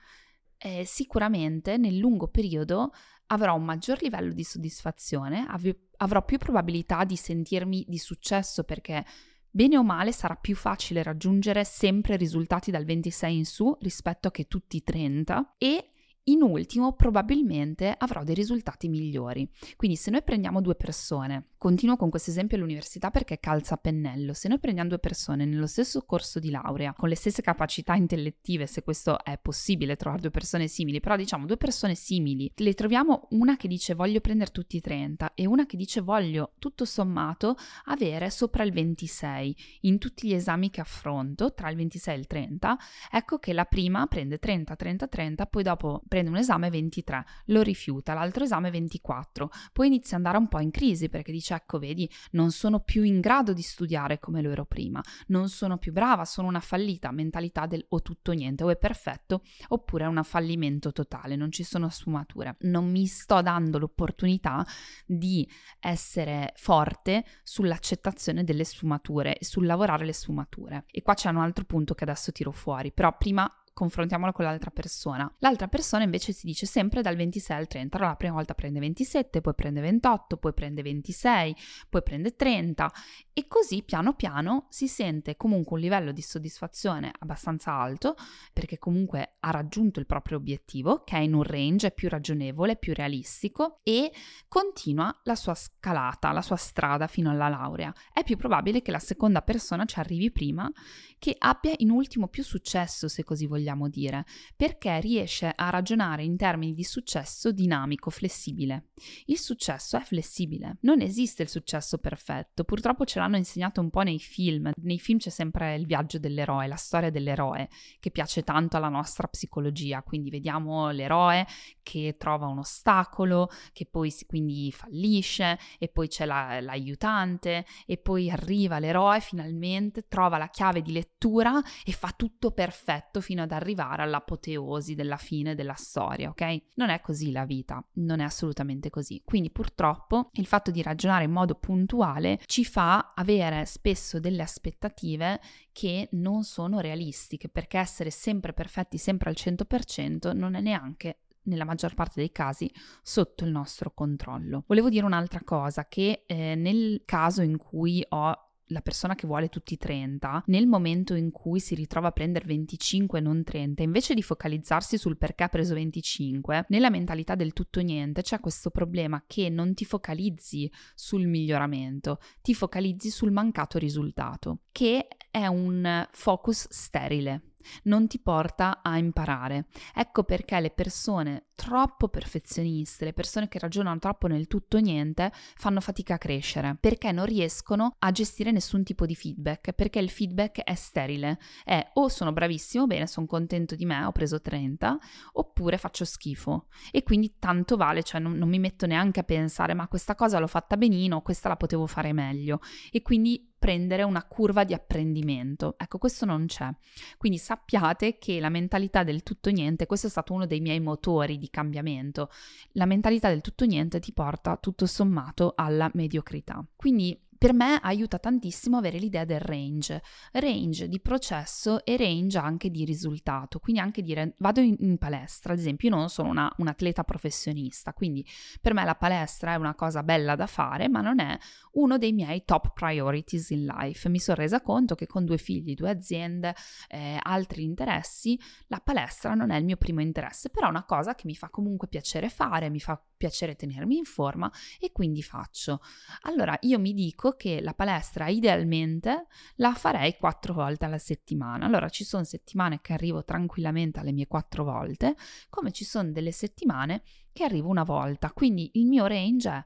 eh, 0.58 0.84
sicuramente 0.86 1.78
nel 1.78 1.98
lungo 1.98 2.28
periodo 2.28 2.92
avrò 3.28 3.56
un 3.56 3.64
maggior 3.64 4.02
livello 4.02 4.34
di 4.34 4.44
soddisfazione, 4.44 5.46
av- 5.48 5.76
avrò 5.98 6.24
più 6.24 6.38
probabilità 6.38 7.04
di 7.04 7.16
sentirmi 7.16 7.86
di 7.88 7.98
successo 7.98 8.64
perché 8.64 9.04
bene 9.50 9.78
o 9.78 9.84
male 9.84 10.12
sarà 10.12 10.36
più 10.36 10.56
facile 10.56 11.02
raggiungere 11.04 11.64
sempre 11.64 12.18
risultati 12.18 12.72
dal 12.72 12.84
26 12.84 13.38
in 13.38 13.46
su 13.46 13.76
rispetto 13.80 14.28
a 14.28 14.32
che 14.32 14.48
tutti 14.48 14.78
i 14.78 14.84
30 14.84 15.56
e 15.58 15.92
in 16.26 16.42
ultimo, 16.42 16.94
probabilmente 16.94 17.94
avrò 17.98 18.24
dei 18.24 18.36
risultati 18.36 18.88
migliori. 18.88 19.48
Quindi 19.76 19.98
se 19.98 20.10
noi 20.12 20.24
prendiamo 20.24 20.62
due 20.62 20.76
persone, 20.76 21.50
continuo 21.58 21.98
con 21.98 22.10
questo 22.10 22.32
esempio 22.32 22.58
all'università 22.58 23.12
perché 23.12 23.40
calza 23.40 23.76
a 23.76 23.78
pennello, 23.78 24.34
se 24.34 24.48
noi 24.48 24.60
prendiamo 24.60 24.90
due 24.90 25.00
persone 25.00 25.46
nello 25.46 25.68
stesso 25.68 26.04
corso 26.04 26.40
di 26.40 26.50
laurea, 26.50 26.94
con 26.94 27.10
le 27.10 27.16
stesse 27.16 27.42
capacità 27.42 27.94
intellettive, 27.94 28.66
se 28.66 28.82
questo 28.82 29.24
è 29.24 29.38
possibile 29.38 29.96
trovare 29.96 30.22
due 30.22 30.32
persone 30.32 30.68
simili, 30.68 31.00
però 31.00 31.16
diciamo 31.16 31.46
due 31.46 31.58
persone 31.58 31.96
simili, 31.96 32.52
le 32.56 32.74
troviamo 32.74 33.28
una 33.32 33.56
che 33.56 33.68
dice 33.68 33.94
voglio 33.94 34.20
prendere 34.20 34.52
tutti 34.52 34.78
i 34.78 34.82
30 34.82 35.34
e 35.36 35.46
una 35.46 35.66
che 35.66 35.78
dice 35.78 36.02
voglio 36.02 36.54
tutto 36.60 36.86
sommato 36.86 37.56
avere 37.86 38.30
sopra 38.30 38.64
il 38.64 38.72
26 38.72 39.56
in 39.82 39.98
tutti 40.00 40.28
gli 40.28 40.34
esami 40.34 40.70
che 40.70 40.82
affronto, 40.82 41.54
tra 41.54 41.70
il 41.70 41.76
26 41.76 42.14
e 42.14 42.18
il 42.18 42.28
30, 42.28 42.78
ecco 43.12 43.38
che 43.38 43.54
la 43.54 43.66
prima 43.66 44.08
prende 44.08 44.40
30, 44.40 44.76
30, 44.76 45.08
30, 45.08 45.46
poi 45.46 45.64
dopo 45.64 46.02
prende 46.16 46.30
un 46.30 46.38
esame 46.38 46.70
23, 46.70 47.26
lo 47.48 47.62
rifiuta, 47.62 48.14
l'altro 48.14 48.46
esame 48.46 48.72
24, 48.72 49.50
poi 49.74 49.88
inizia 49.88 50.16
ad 50.16 50.24
andare 50.24 50.38
un 50.42 50.48
po' 50.48 50.62
in 50.62 50.72
crisi 50.72 51.10
perché 51.10 51.34
dice 51.34 51.56
ecco 51.56 51.78
vedi 51.78 52.10
non 52.32 52.52
sono 52.52 52.80
più 52.80 53.04
in 53.04 53.20
grado 53.20 53.52
di 53.52 53.62
studiare 53.62 54.18
come 54.20 54.42
lo 54.42 54.50
ero 54.50 54.64
prima, 54.64 55.04
non 55.28 55.50
sono 55.50 55.78
più 55.78 55.92
brava, 55.92 56.24
sono 56.24 56.48
una 56.48 56.62
fallita, 56.62 57.12
mentalità 57.12 57.66
del 57.66 57.86
o 57.90 58.02
tutto 58.02 58.32
o 58.32 58.34
niente, 58.34 58.64
o 58.64 58.70
è 58.70 58.78
perfetto 58.78 59.42
oppure 59.68 60.06
è 60.06 60.08
un 60.08 60.22
fallimento 60.24 60.94
totale, 60.94 61.36
non 61.36 61.52
ci 61.52 61.64
sono 61.64 61.90
sfumature, 61.90 62.56
non 62.62 62.90
mi 62.90 63.08
sto 63.08 63.42
dando 63.42 63.78
l'opportunità 63.78 64.66
di 65.06 65.46
essere 65.82 66.54
forte 66.56 67.26
sull'accettazione 67.44 68.46
delle 68.46 68.64
sfumature 68.64 69.36
sul 69.42 69.66
lavorare 69.66 70.06
le 70.06 70.14
sfumature. 70.14 70.86
E 70.92 71.02
qua 71.02 71.14
c'è 71.14 71.28
un 71.28 71.42
altro 71.42 71.66
punto 71.66 71.94
che 71.94 72.06
adesso 72.06 72.32
tiro 72.32 72.52
fuori, 72.52 72.94
però 72.94 73.14
prima 73.18 73.52
confrontiamola 73.76 74.32
con 74.32 74.46
l'altra 74.46 74.72
persona. 74.72 75.30
L'altra 75.40 75.68
persona 75.68 76.06
invece 76.06 76.32
si 76.32 76.46
dice 76.46 76.66
sempre 76.66 77.02
dal 77.02 77.18
26 77.18 77.58
al 77.58 77.68
30. 77.68 77.98
Allora 77.98 78.12
la 78.12 78.18
prima 78.18 78.34
volta 78.34 78.54
prende 78.54 78.80
27, 78.80 79.42
poi 79.42 79.54
prende 79.54 79.82
28, 79.82 80.38
poi 80.38 80.54
prende 80.54 80.82
26, 80.82 81.56
poi 81.90 82.02
prende 82.02 82.36
30 82.38 82.92
e 83.34 83.48
così 83.48 83.84
piano 83.84 84.14
piano 84.14 84.68
si 84.70 84.88
sente 84.88 85.36
comunque 85.36 85.76
un 85.76 85.82
livello 85.82 86.14
di 86.14 86.22
soddisfazione 86.22 87.12
abbastanza 87.20 87.74
alto 87.74 88.16
perché 88.54 88.78
comunque 88.78 89.36
ha 89.42 89.52
raggiunto 89.52 90.00
il 90.00 90.06
proprio 90.06 90.38
obiettivo 90.38 91.04
che 91.04 91.18
è 91.18 91.20
in 91.20 91.34
un 91.34 91.44
range 91.44 91.92
più 91.92 92.08
ragionevole, 92.08 92.78
più 92.78 92.94
realistico 92.94 93.82
e 93.84 94.10
continua 94.48 95.14
la 95.24 95.36
sua 95.36 95.54
scalata, 95.54 96.32
la 96.32 96.42
sua 96.42 96.56
strada 96.56 97.08
fino 97.08 97.30
alla 97.30 97.50
laurea. 97.50 97.94
È 98.14 98.24
più 98.24 98.38
probabile 98.38 98.82
che 98.82 98.92
la 98.92 99.00
seconda 99.00 99.42
persona 99.42 99.84
ci 99.84 100.00
arrivi 100.00 100.32
prima, 100.32 100.72
che 101.20 101.36
abbia 101.38 101.74
in 101.78 101.92
ultimo 101.92 102.30
più 102.30 102.42
successo 102.44 103.10
se 103.10 103.26
così 103.26 103.46
vogliamo 103.46 103.64
vogliamo 103.66 103.90
dire, 103.90 104.26
perché 104.56 105.00
riesce 105.00 105.52
a 105.54 105.70
ragionare 105.70 106.24
in 106.24 106.38
termini 106.38 106.74
di 106.76 106.84
successo 106.84 107.52
dinamico, 107.52 108.12
flessibile. 108.12 108.90
Il 109.26 109.40
successo 109.40 109.98
è 109.98 110.02
flessibile, 110.02 110.78
non 110.82 111.02
esiste 111.02 111.42
il 111.42 111.50
successo 111.50 111.98
perfetto, 111.98 112.64
purtroppo 112.64 113.06
ce 113.06 113.18
l'hanno 113.18 113.38
insegnato 113.38 113.82
un 113.82 113.90
po' 113.90 114.02
nei 114.02 114.20
film, 114.20 114.72
nei 114.84 115.00
film 115.00 115.18
c'è 115.18 115.32
sempre 115.32 115.76
il 115.76 115.88
viaggio 115.88 116.20
dell'eroe, 116.20 116.68
la 116.68 116.76
storia 116.76 117.10
dell'eroe, 117.10 117.70
che 118.00 118.12
piace 118.12 118.44
tanto 118.44 118.78
alla 118.78 118.90
nostra 118.90 119.28
psicologia, 119.28 120.04
quindi 120.04 120.30
vediamo 120.30 120.92
l'eroe 120.92 121.48
che 121.82 122.16
trova 122.20 122.46
un 122.46 122.60
ostacolo, 122.60 123.50
che 123.74 123.88
poi 123.88 124.14
quindi 124.28 124.72
fallisce, 124.72 125.58
e 125.80 125.88
poi 125.88 126.08
c'è 126.08 126.26
la, 126.26 126.62
l'aiutante, 126.62 127.66
e 127.88 127.98
poi 127.98 128.30
arriva 128.30 128.78
l'eroe 128.78 129.20
finalmente, 129.22 130.08
trova 130.08 130.38
la 130.38 130.50
chiave 130.50 130.82
di 130.82 130.92
lettura 130.92 131.62
e 131.84 131.92
fa 131.92 132.14
tutto 132.16 132.52
perfetto 132.52 133.22
fino 133.22 133.42
ad 133.42 133.52
arrivare 133.56 134.04
all'apoteosi 134.04 134.96
della 134.96 135.18
fine 135.18 135.56
della 135.56 135.74
storia, 135.74 136.30
ok? 136.30 136.62
Non 136.76 136.90
è 136.90 137.02
così 137.02 137.32
la 137.32 137.46
vita, 137.46 137.84
non 137.94 138.20
è 138.20 138.24
assolutamente 138.24 138.90
così. 138.90 139.22
Quindi 139.24 139.50
purtroppo 139.50 140.30
il 140.34 140.46
fatto 140.46 140.72
di 140.72 140.82
ragionare 140.82 141.26
in 141.26 141.32
modo 141.32 141.56
puntuale 141.56 142.40
ci 142.46 142.66
fa 142.66 143.14
avere 143.16 143.66
spesso 143.66 144.20
delle 144.20 144.42
aspettative 144.42 145.42
che 145.72 146.08
non 146.12 146.44
sono 146.44 146.80
realistiche, 146.80 147.50
perché 147.50 147.78
essere 147.78 148.10
sempre 148.10 148.54
perfetti, 148.54 148.98
sempre 148.98 149.30
al 149.30 149.36
100% 149.38 150.36
non 150.36 150.56
è 150.56 150.62
neanche 150.62 151.20
nella 151.46 151.66
maggior 151.66 151.94
parte 151.94 152.20
dei 152.20 152.32
casi 152.32 152.72
sotto 153.02 153.44
il 153.46 153.52
nostro 153.52 153.92
controllo. 153.94 154.64
Volevo 154.68 154.90
dire 154.90 155.06
un'altra 155.06 155.42
cosa 155.44 155.88
che 155.88 156.24
eh, 156.26 156.56
nel 156.56 157.04
caso 157.06 157.42
in 157.42 157.58
cui 157.58 158.06
ho 158.10 158.45
la 158.68 158.82
persona 158.82 159.16
che 159.16 159.28
vuole 159.28 159.50
tutti 159.50 159.78
30, 159.78 160.44
nel 160.48 160.68
momento 160.68 161.14
in 161.14 161.32
cui 161.32 161.60
si 161.60 161.76
ritrova 161.76 162.08
a 162.08 162.12
prendere 162.12 162.46
25 162.46 163.20
e 163.20 163.22
non 163.22 163.44
30, 163.44 163.84
invece 163.84 164.14
di 164.14 164.22
focalizzarsi 164.22 164.98
sul 164.98 165.18
perché 165.18 165.44
ha 165.44 165.50
preso 165.50 165.74
25, 165.74 166.66
nella 166.70 166.90
mentalità 166.90 167.36
del 167.36 167.54
tutto 167.54 167.82
niente 167.82 168.22
c'è 168.22 168.40
questo 168.40 168.70
problema 168.70 169.24
che 169.28 169.50
non 169.50 169.74
ti 169.74 169.86
focalizzi 169.86 170.72
sul 170.94 171.28
miglioramento, 171.28 172.20
ti 172.42 172.54
focalizzi 172.54 173.10
sul 173.10 173.32
mancato 173.32 173.78
risultato, 173.78 174.62
che 174.72 175.08
è 175.30 175.48
un 175.48 176.08
focus 176.12 176.68
sterile 176.70 177.42
non 177.84 178.08
ti 178.08 178.20
porta 178.20 178.82
a 178.82 178.98
imparare. 178.98 179.68
Ecco 179.94 180.24
perché 180.24 180.60
le 180.60 180.72
persone 180.72 181.48
troppo 181.56 182.10
perfezioniste, 182.10 183.06
le 183.06 183.14
persone 183.14 183.48
che 183.48 183.60
ragionano 183.60 183.98
troppo 183.98 184.28
nel 184.28 184.48
tutto 184.48 184.78
niente, 184.78 185.32
fanno 185.56 185.80
fatica 185.80 186.16
a 186.16 186.18
crescere, 186.18 186.78
perché 186.80 187.12
non 187.12 187.26
riescono 187.26 187.96
a 188.00 188.12
gestire 188.12 188.52
nessun 188.52 188.84
tipo 188.84 189.06
di 189.06 189.16
feedback, 189.16 189.72
perché 189.72 190.00
il 190.00 190.10
feedback 190.10 190.62
è 190.62 190.76
sterile, 190.76 191.40
è 191.64 191.92
o 191.94 192.10
sono 192.10 192.34
bravissimo, 192.34 192.86
bene, 192.86 193.08
sono 193.08 193.26
contento 193.26 193.76
di 193.76 193.86
me, 193.86 194.04
ho 194.04 194.12
preso 194.12 194.42
30, 194.42 194.98
oppure 195.34 195.78
faccio 195.78 196.06
schifo. 196.06 196.68
E 196.92 197.04
quindi 197.04 197.36
tanto 197.40 197.78
vale, 197.78 198.04
cioè 198.04 198.20
non, 198.20 198.34
non 198.34 198.50
mi 198.50 198.60
metto 198.60 198.86
neanche 198.86 199.22
a 199.22 199.24
pensare, 199.24 199.74
ma 199.74 199.88
questa 199.88 200.16
cosa 200.16 200.40
l'ho 200.40 200.48
fatta 200.48 200.78
benino, 200.78 201.22
questa 201.22 201.50
la 201.50 201.56
potevo 201.56 201.88
fare 201.88 202.12
meglio. 202.14 202.60
E 202.92 203.02
quindi 203.02 203.54
prendere 203.66 204.04
una 204.04 204.24
curva 204.24 204.64
di 204.64 204.76
apprendimento. 204.76 205.74
Ecco, 205.80 205.98
questo 205.98 206.24
non 206.24 206.46
c'è. 206.46 206.70
Quindi 207.18 207.40
sappiate 207.40 208.20
che 208.20 208.40
la 208.40 208.50
mentalità 208.50 209.02
del 209.02 209.24
tutto 209.24 209.50
niente, 209.50 209.88
questo 209.88 210.06
è 210.06 210.10
stato 210.12 210.34
uno 210.34 210.46
dei 210.46 210.60
miei 210.60 210.80
motori 210.80 211.40
di 211.40 211.50
cambiamento, 211.50 212.30
la 212.74 212.86
mentalità 212.86 213.30
del 213.30 213.42
tutto 213.42 213.66
niente 213.66 214.00
ti 214.00 214.14
porta 214.14 214.58
tutto 214.58 214.86
sommato 214.86 215.54
alla 215.56 215.90
mediocrità. 215.96 216.64
Quindi 216.76 217.20
per 217.38 217.54
me 217.54 217.80
aiuta 217.82 218.18
tantissimo 218.18 218.78
avere 218.78 218.98
l'idea 218.98 219.26
del 219.26 219.40
range, 219.40 220.02
range 220.34 220.88
di 220.88 221.00
processo 221.00 221.84
e 221.86 221.98
range 221.98 222.38
anche 222.38 222.70
di 222.70 222.86
risultato, 222.86 223.60
quindi 223.60 223.82
anche 223.82 224.02
dire 224.02 224.36
vado 224.40 224.62
in, 224.62 224.76
in 224.80 224.98
palestra, 224.98 225.54
ad 225.54 225.60
esempio 225.60 225.90
io 225.90 225.96
non 225.96 226.10
sono 226.10 226.30
una, 226.30 226.54
un 226.58 226.68
atleta 226.68 227.04
professionista, 227.04 227.94
quindi 227.94 228.26
per 228.62 228.74
me 228.74 228.84
la 228.86 228.96
palestra 228.96 229.54
è 229.54 229.56
una 229.56 229.76
cosa 229.76 230.04
bella 230.04 230.36
da 230.36 230.48
fare, 230.48 230.88
ma 230.88 231.02
non 231.02 231.20
è 231.20 231.38
uno 231.74 231.98
dei 231.98 232.14
miei 232.14 232.44
top 232.46 232.74
priorities 232.74 233.50
in 233.50 233.66
life. 233.66 234.08
Mi 234.10 234.20
sono 234.20 234.38
resa 234.38 234.62
conto 234.62 234.96
che 234.96 235.08
con 235.08 235.26
due 235.26 235.38
figli, 235.38 235.74
due 235.74 235.90
aziende, 235.90 236.56
eh, 236.88 237.20
altri 237.22 237.64
interessi, 237.64 238.40
la 238.68 238.80
palestra 238.80 239.34
non 239.34 239.52
è 239.52 239.58
il 239.58 239.66
mio 239.66 239.78
primo 239.78 240.02
interesse, 240.02 240.50
però 240.50 240.68
è 240.68 240.70
una 240.70 240.86
cosa 240.86 241.16
che 241.16 241.24
mi 241.26 241.36
fa 241.36 241.50
comunque 241.50 241.88
piacere 241.88 242.30
fare, 242.30 242.70
mi 242.70 242.80
fa 242.80 243.02
piacere 243.18 243.56
tenermi 243.56 243.98
in 243.98 244.06
forma 244.06 244.52
e 244.80 244.92
quindi 244.92 245.24
faccio. 245.24 245.82
Allora 246.22 246.58
io 246.62 246.80
mi 246.80 246.94
dico 246.94 247.25
che 247.34 247.62
la 247.62 247.74
palestra 247.74 248.28
idealmente 248.28 249.28
la 249.56 249.74
farei 249.74 250.16
quattro 250.18 250.54
volte 250.54 250.86
alla 250.86 250.98
settimana. 250.98 251.66
Allora 251.66 251.90
ci 251.90 252.04
sono 252.04 252.24
settimane 252.24 252.80
che 252.82 252.94
arrivo 252.94 253.24
tranquillamente 253.24 254.00
alle 254.00 254.12
mie 254.12 254.28
quattro 254.28 254.64
volte, 254.64 255.16
come 255.50 255.72
ci 255.72 255.84
sono 255.84 256.12
delle 256.12 256.32
settimane 256.32 257.02
che 257.32 257.44
arrivo 257.44 257.70
una 257.70 257.84
volta. 257.84 258.32
Quindi 258.32 258.72
il 258.74 258.86
mio 258.86 259.06
range 259.08 259.50
è 259.50 259.64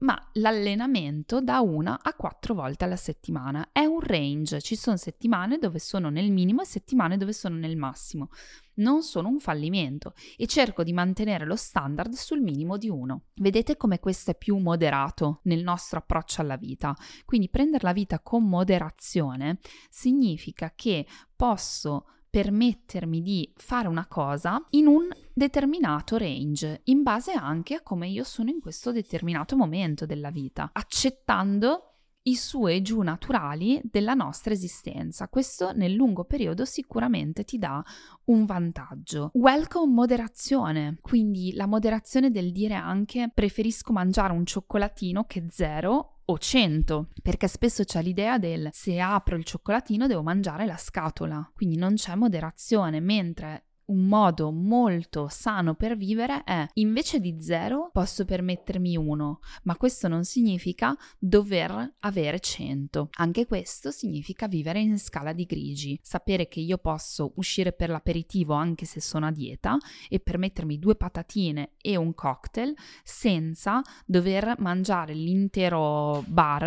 ma 0.00 0.18
l'allenamento 0.34 1.40
da 1.40 1.60
una 1.60 2.00
a 2.02 2.14
quattro 2.14 2.54
volte 2.54 2.84
alla 2.84 2.96
settimana. 2.96 3.70
È 3.72 3.84
un 3.84 4.00
range, 4.00 4.60
ci 4.60 4.76
sono 4.76 4.96
settimane 4.96 5.58
dove 5.58 5.78
sono 5.78 6.10
nel 6.10 6.30
minimo 6.30 6.62
e 6.62 6.66
settimane 6.66 7.16
dove 7.16 7.32
sono 7.32 7.56
nel 7.56 7.76
massimo. 7.76 8.30
Non 8.74 9.02
sono 9.02 9.28
un 9.28 9.40
fallimento 9.40 10.14
e 10.36 10.46
cerco 10.46 10.84
di 10.84 10.92
mantenere 10.92 11.44
lo 11.44 11.56
standard 11.56 12.12
sul 12.12 12.40
minimo 12.40 12.76
di 12.76 12.88
uno. 12.88 13.24
Vedete 13.36 13.76
come 13.76 13.98
questo 13.98 14.30
è 14.30 14.36
più 14.36 14.56
moderato 14.58 15.40
nel 15.44 15.62
nostro 15.62 15.98
approccio 15.98 16.42
alla 16.42 16.56
vita. 16.56 16.94
Quindi 17.24 17.48
prendere 17.48 17.84
la 17.84 17.92
vita 17.92 18.20
con 18.20 18.48
moderazione 18.48 19.58
significa 19.90 20.72
che 20.76 21.06
posso 21.34 22.06
permettermi 22.30 23.22
di 23.22 23.52
fare 23.56 23.88
una 23.88 24.06
cosa 24.06 24.64
in 24.70 24.86
un 24.86 25.08
determinato 25.38 26.18
range, 26.18 26.82
in 26.84 27.02
base 27.02 27.32
anche 27.32 27.76
a 27.76 27.82
come 27.82 28.08
io 28.08 28.24
sono 28.24 28.50
in 28.50 28.60
questo 28.60 28.92
determinato 28.92 29.56
momento 29.56 30.04
della 30.04 30.30
vita, 30.30 30.68
accettando 30.70 31.84
i 32.22 32.36
su 32.36 32.66
e 32.66 32.82
giù 32.82 33.00
naturali 33.00 33.80
della 33.84 34.12
nostra 34.12 34.52
esistenza. 34.52 35.28
Questo 35.28 35.72
nel 35.72 35.94
lungo 35.94 36.24
periodo 36.24 36.66
sicuramente 36.66 37.44
ti 37.44 37.56
dà 37.56 37.82
un 38.24 38.44
vantaggio. 38.44 39.30
Welcome 39.32 39.94
moderazione, 39.94 40.98
quindi 41.00 41.54
la 41.54 41.66
moderazione 41.66 42.30
del 42.30 42.52
dire 42.52 42.74
anche 42.74 43.30
preferisco 43.32 43.92
mangiare 43.92 44.34
un 44.34 44.44
cioccolatino 44.44 45.24
che 45.24 45.46
zero 45.48 46.20
o 46.26 46.36
100, 46.36 47.08
perché 47.22 47.48
spesso 47.48 47.84
c'è 47.84 48.02
l'idea 48.02 48.36
del 48.36 48.68
se 48.72 49.00
apro 49.00 49.36
il 49.36 49.44
cioccolatino 49.44 50.06
devo 50.06 50.22
mangiare 50.22 50.66
la 50.66 50.76
scatola, 50.76 51.50
quindi 51.54 51.78
non 51.78 51.94
c'è 51.94 52.14
moderazione, 52.16 53.00
mentre 53.00 53.67
un 53.88 54.06
modo 54.06 54.50
molto 54.50 55.28
sano 55.28 55.74
per 55.74 55.96
vivere 55.96 56.42
è 56.44 56.66
invece 56.74 57.20
di 57.20 57.36
zero 57.40 57.90
posso 57.92 58.24
permettermi 58.24 58.96
uno, 58.96 59.40
ma 59.64 59.76
questo 59.76 60.08
non 60.08 60.24
significa 60.24 60.96
dover 61.18 61.94
avere 62.00 62.40
100. 62.40 63.08
Anche 63.12 63.46
questo 63.46 63.90
significa 63.90 64.46
vivere 64.46 64.80
in 64.80 64.98
scala 64.98 65.32
di 65.32 65.44
grigi, 65.44 65.98
sapere 66.02 66.48
che 66.48 66.60
io 66.60 66.78
posso 66.78 67.32
uscire 67.36 67.72
per 67.72 67.88
l'aperitivo 67.88 68.54
anche 68.54 68.84
se 68.84 69.00
sono 69.00 69.26
a 69.26 69.30
dieta 69.30 69.76
e 70.08 70.20
permettermi 70.20 70.78
due 70.78 70.96
patatine 70.96 71.72
e 71.80 71.96
un 71.96 72.14
cocktail 72.14 72.74
senza 73.02 73.80
dover 74.04 74.56
mangiare 74.58 75.14
l'intero 75.14 76.22
bar, 76.26 76.64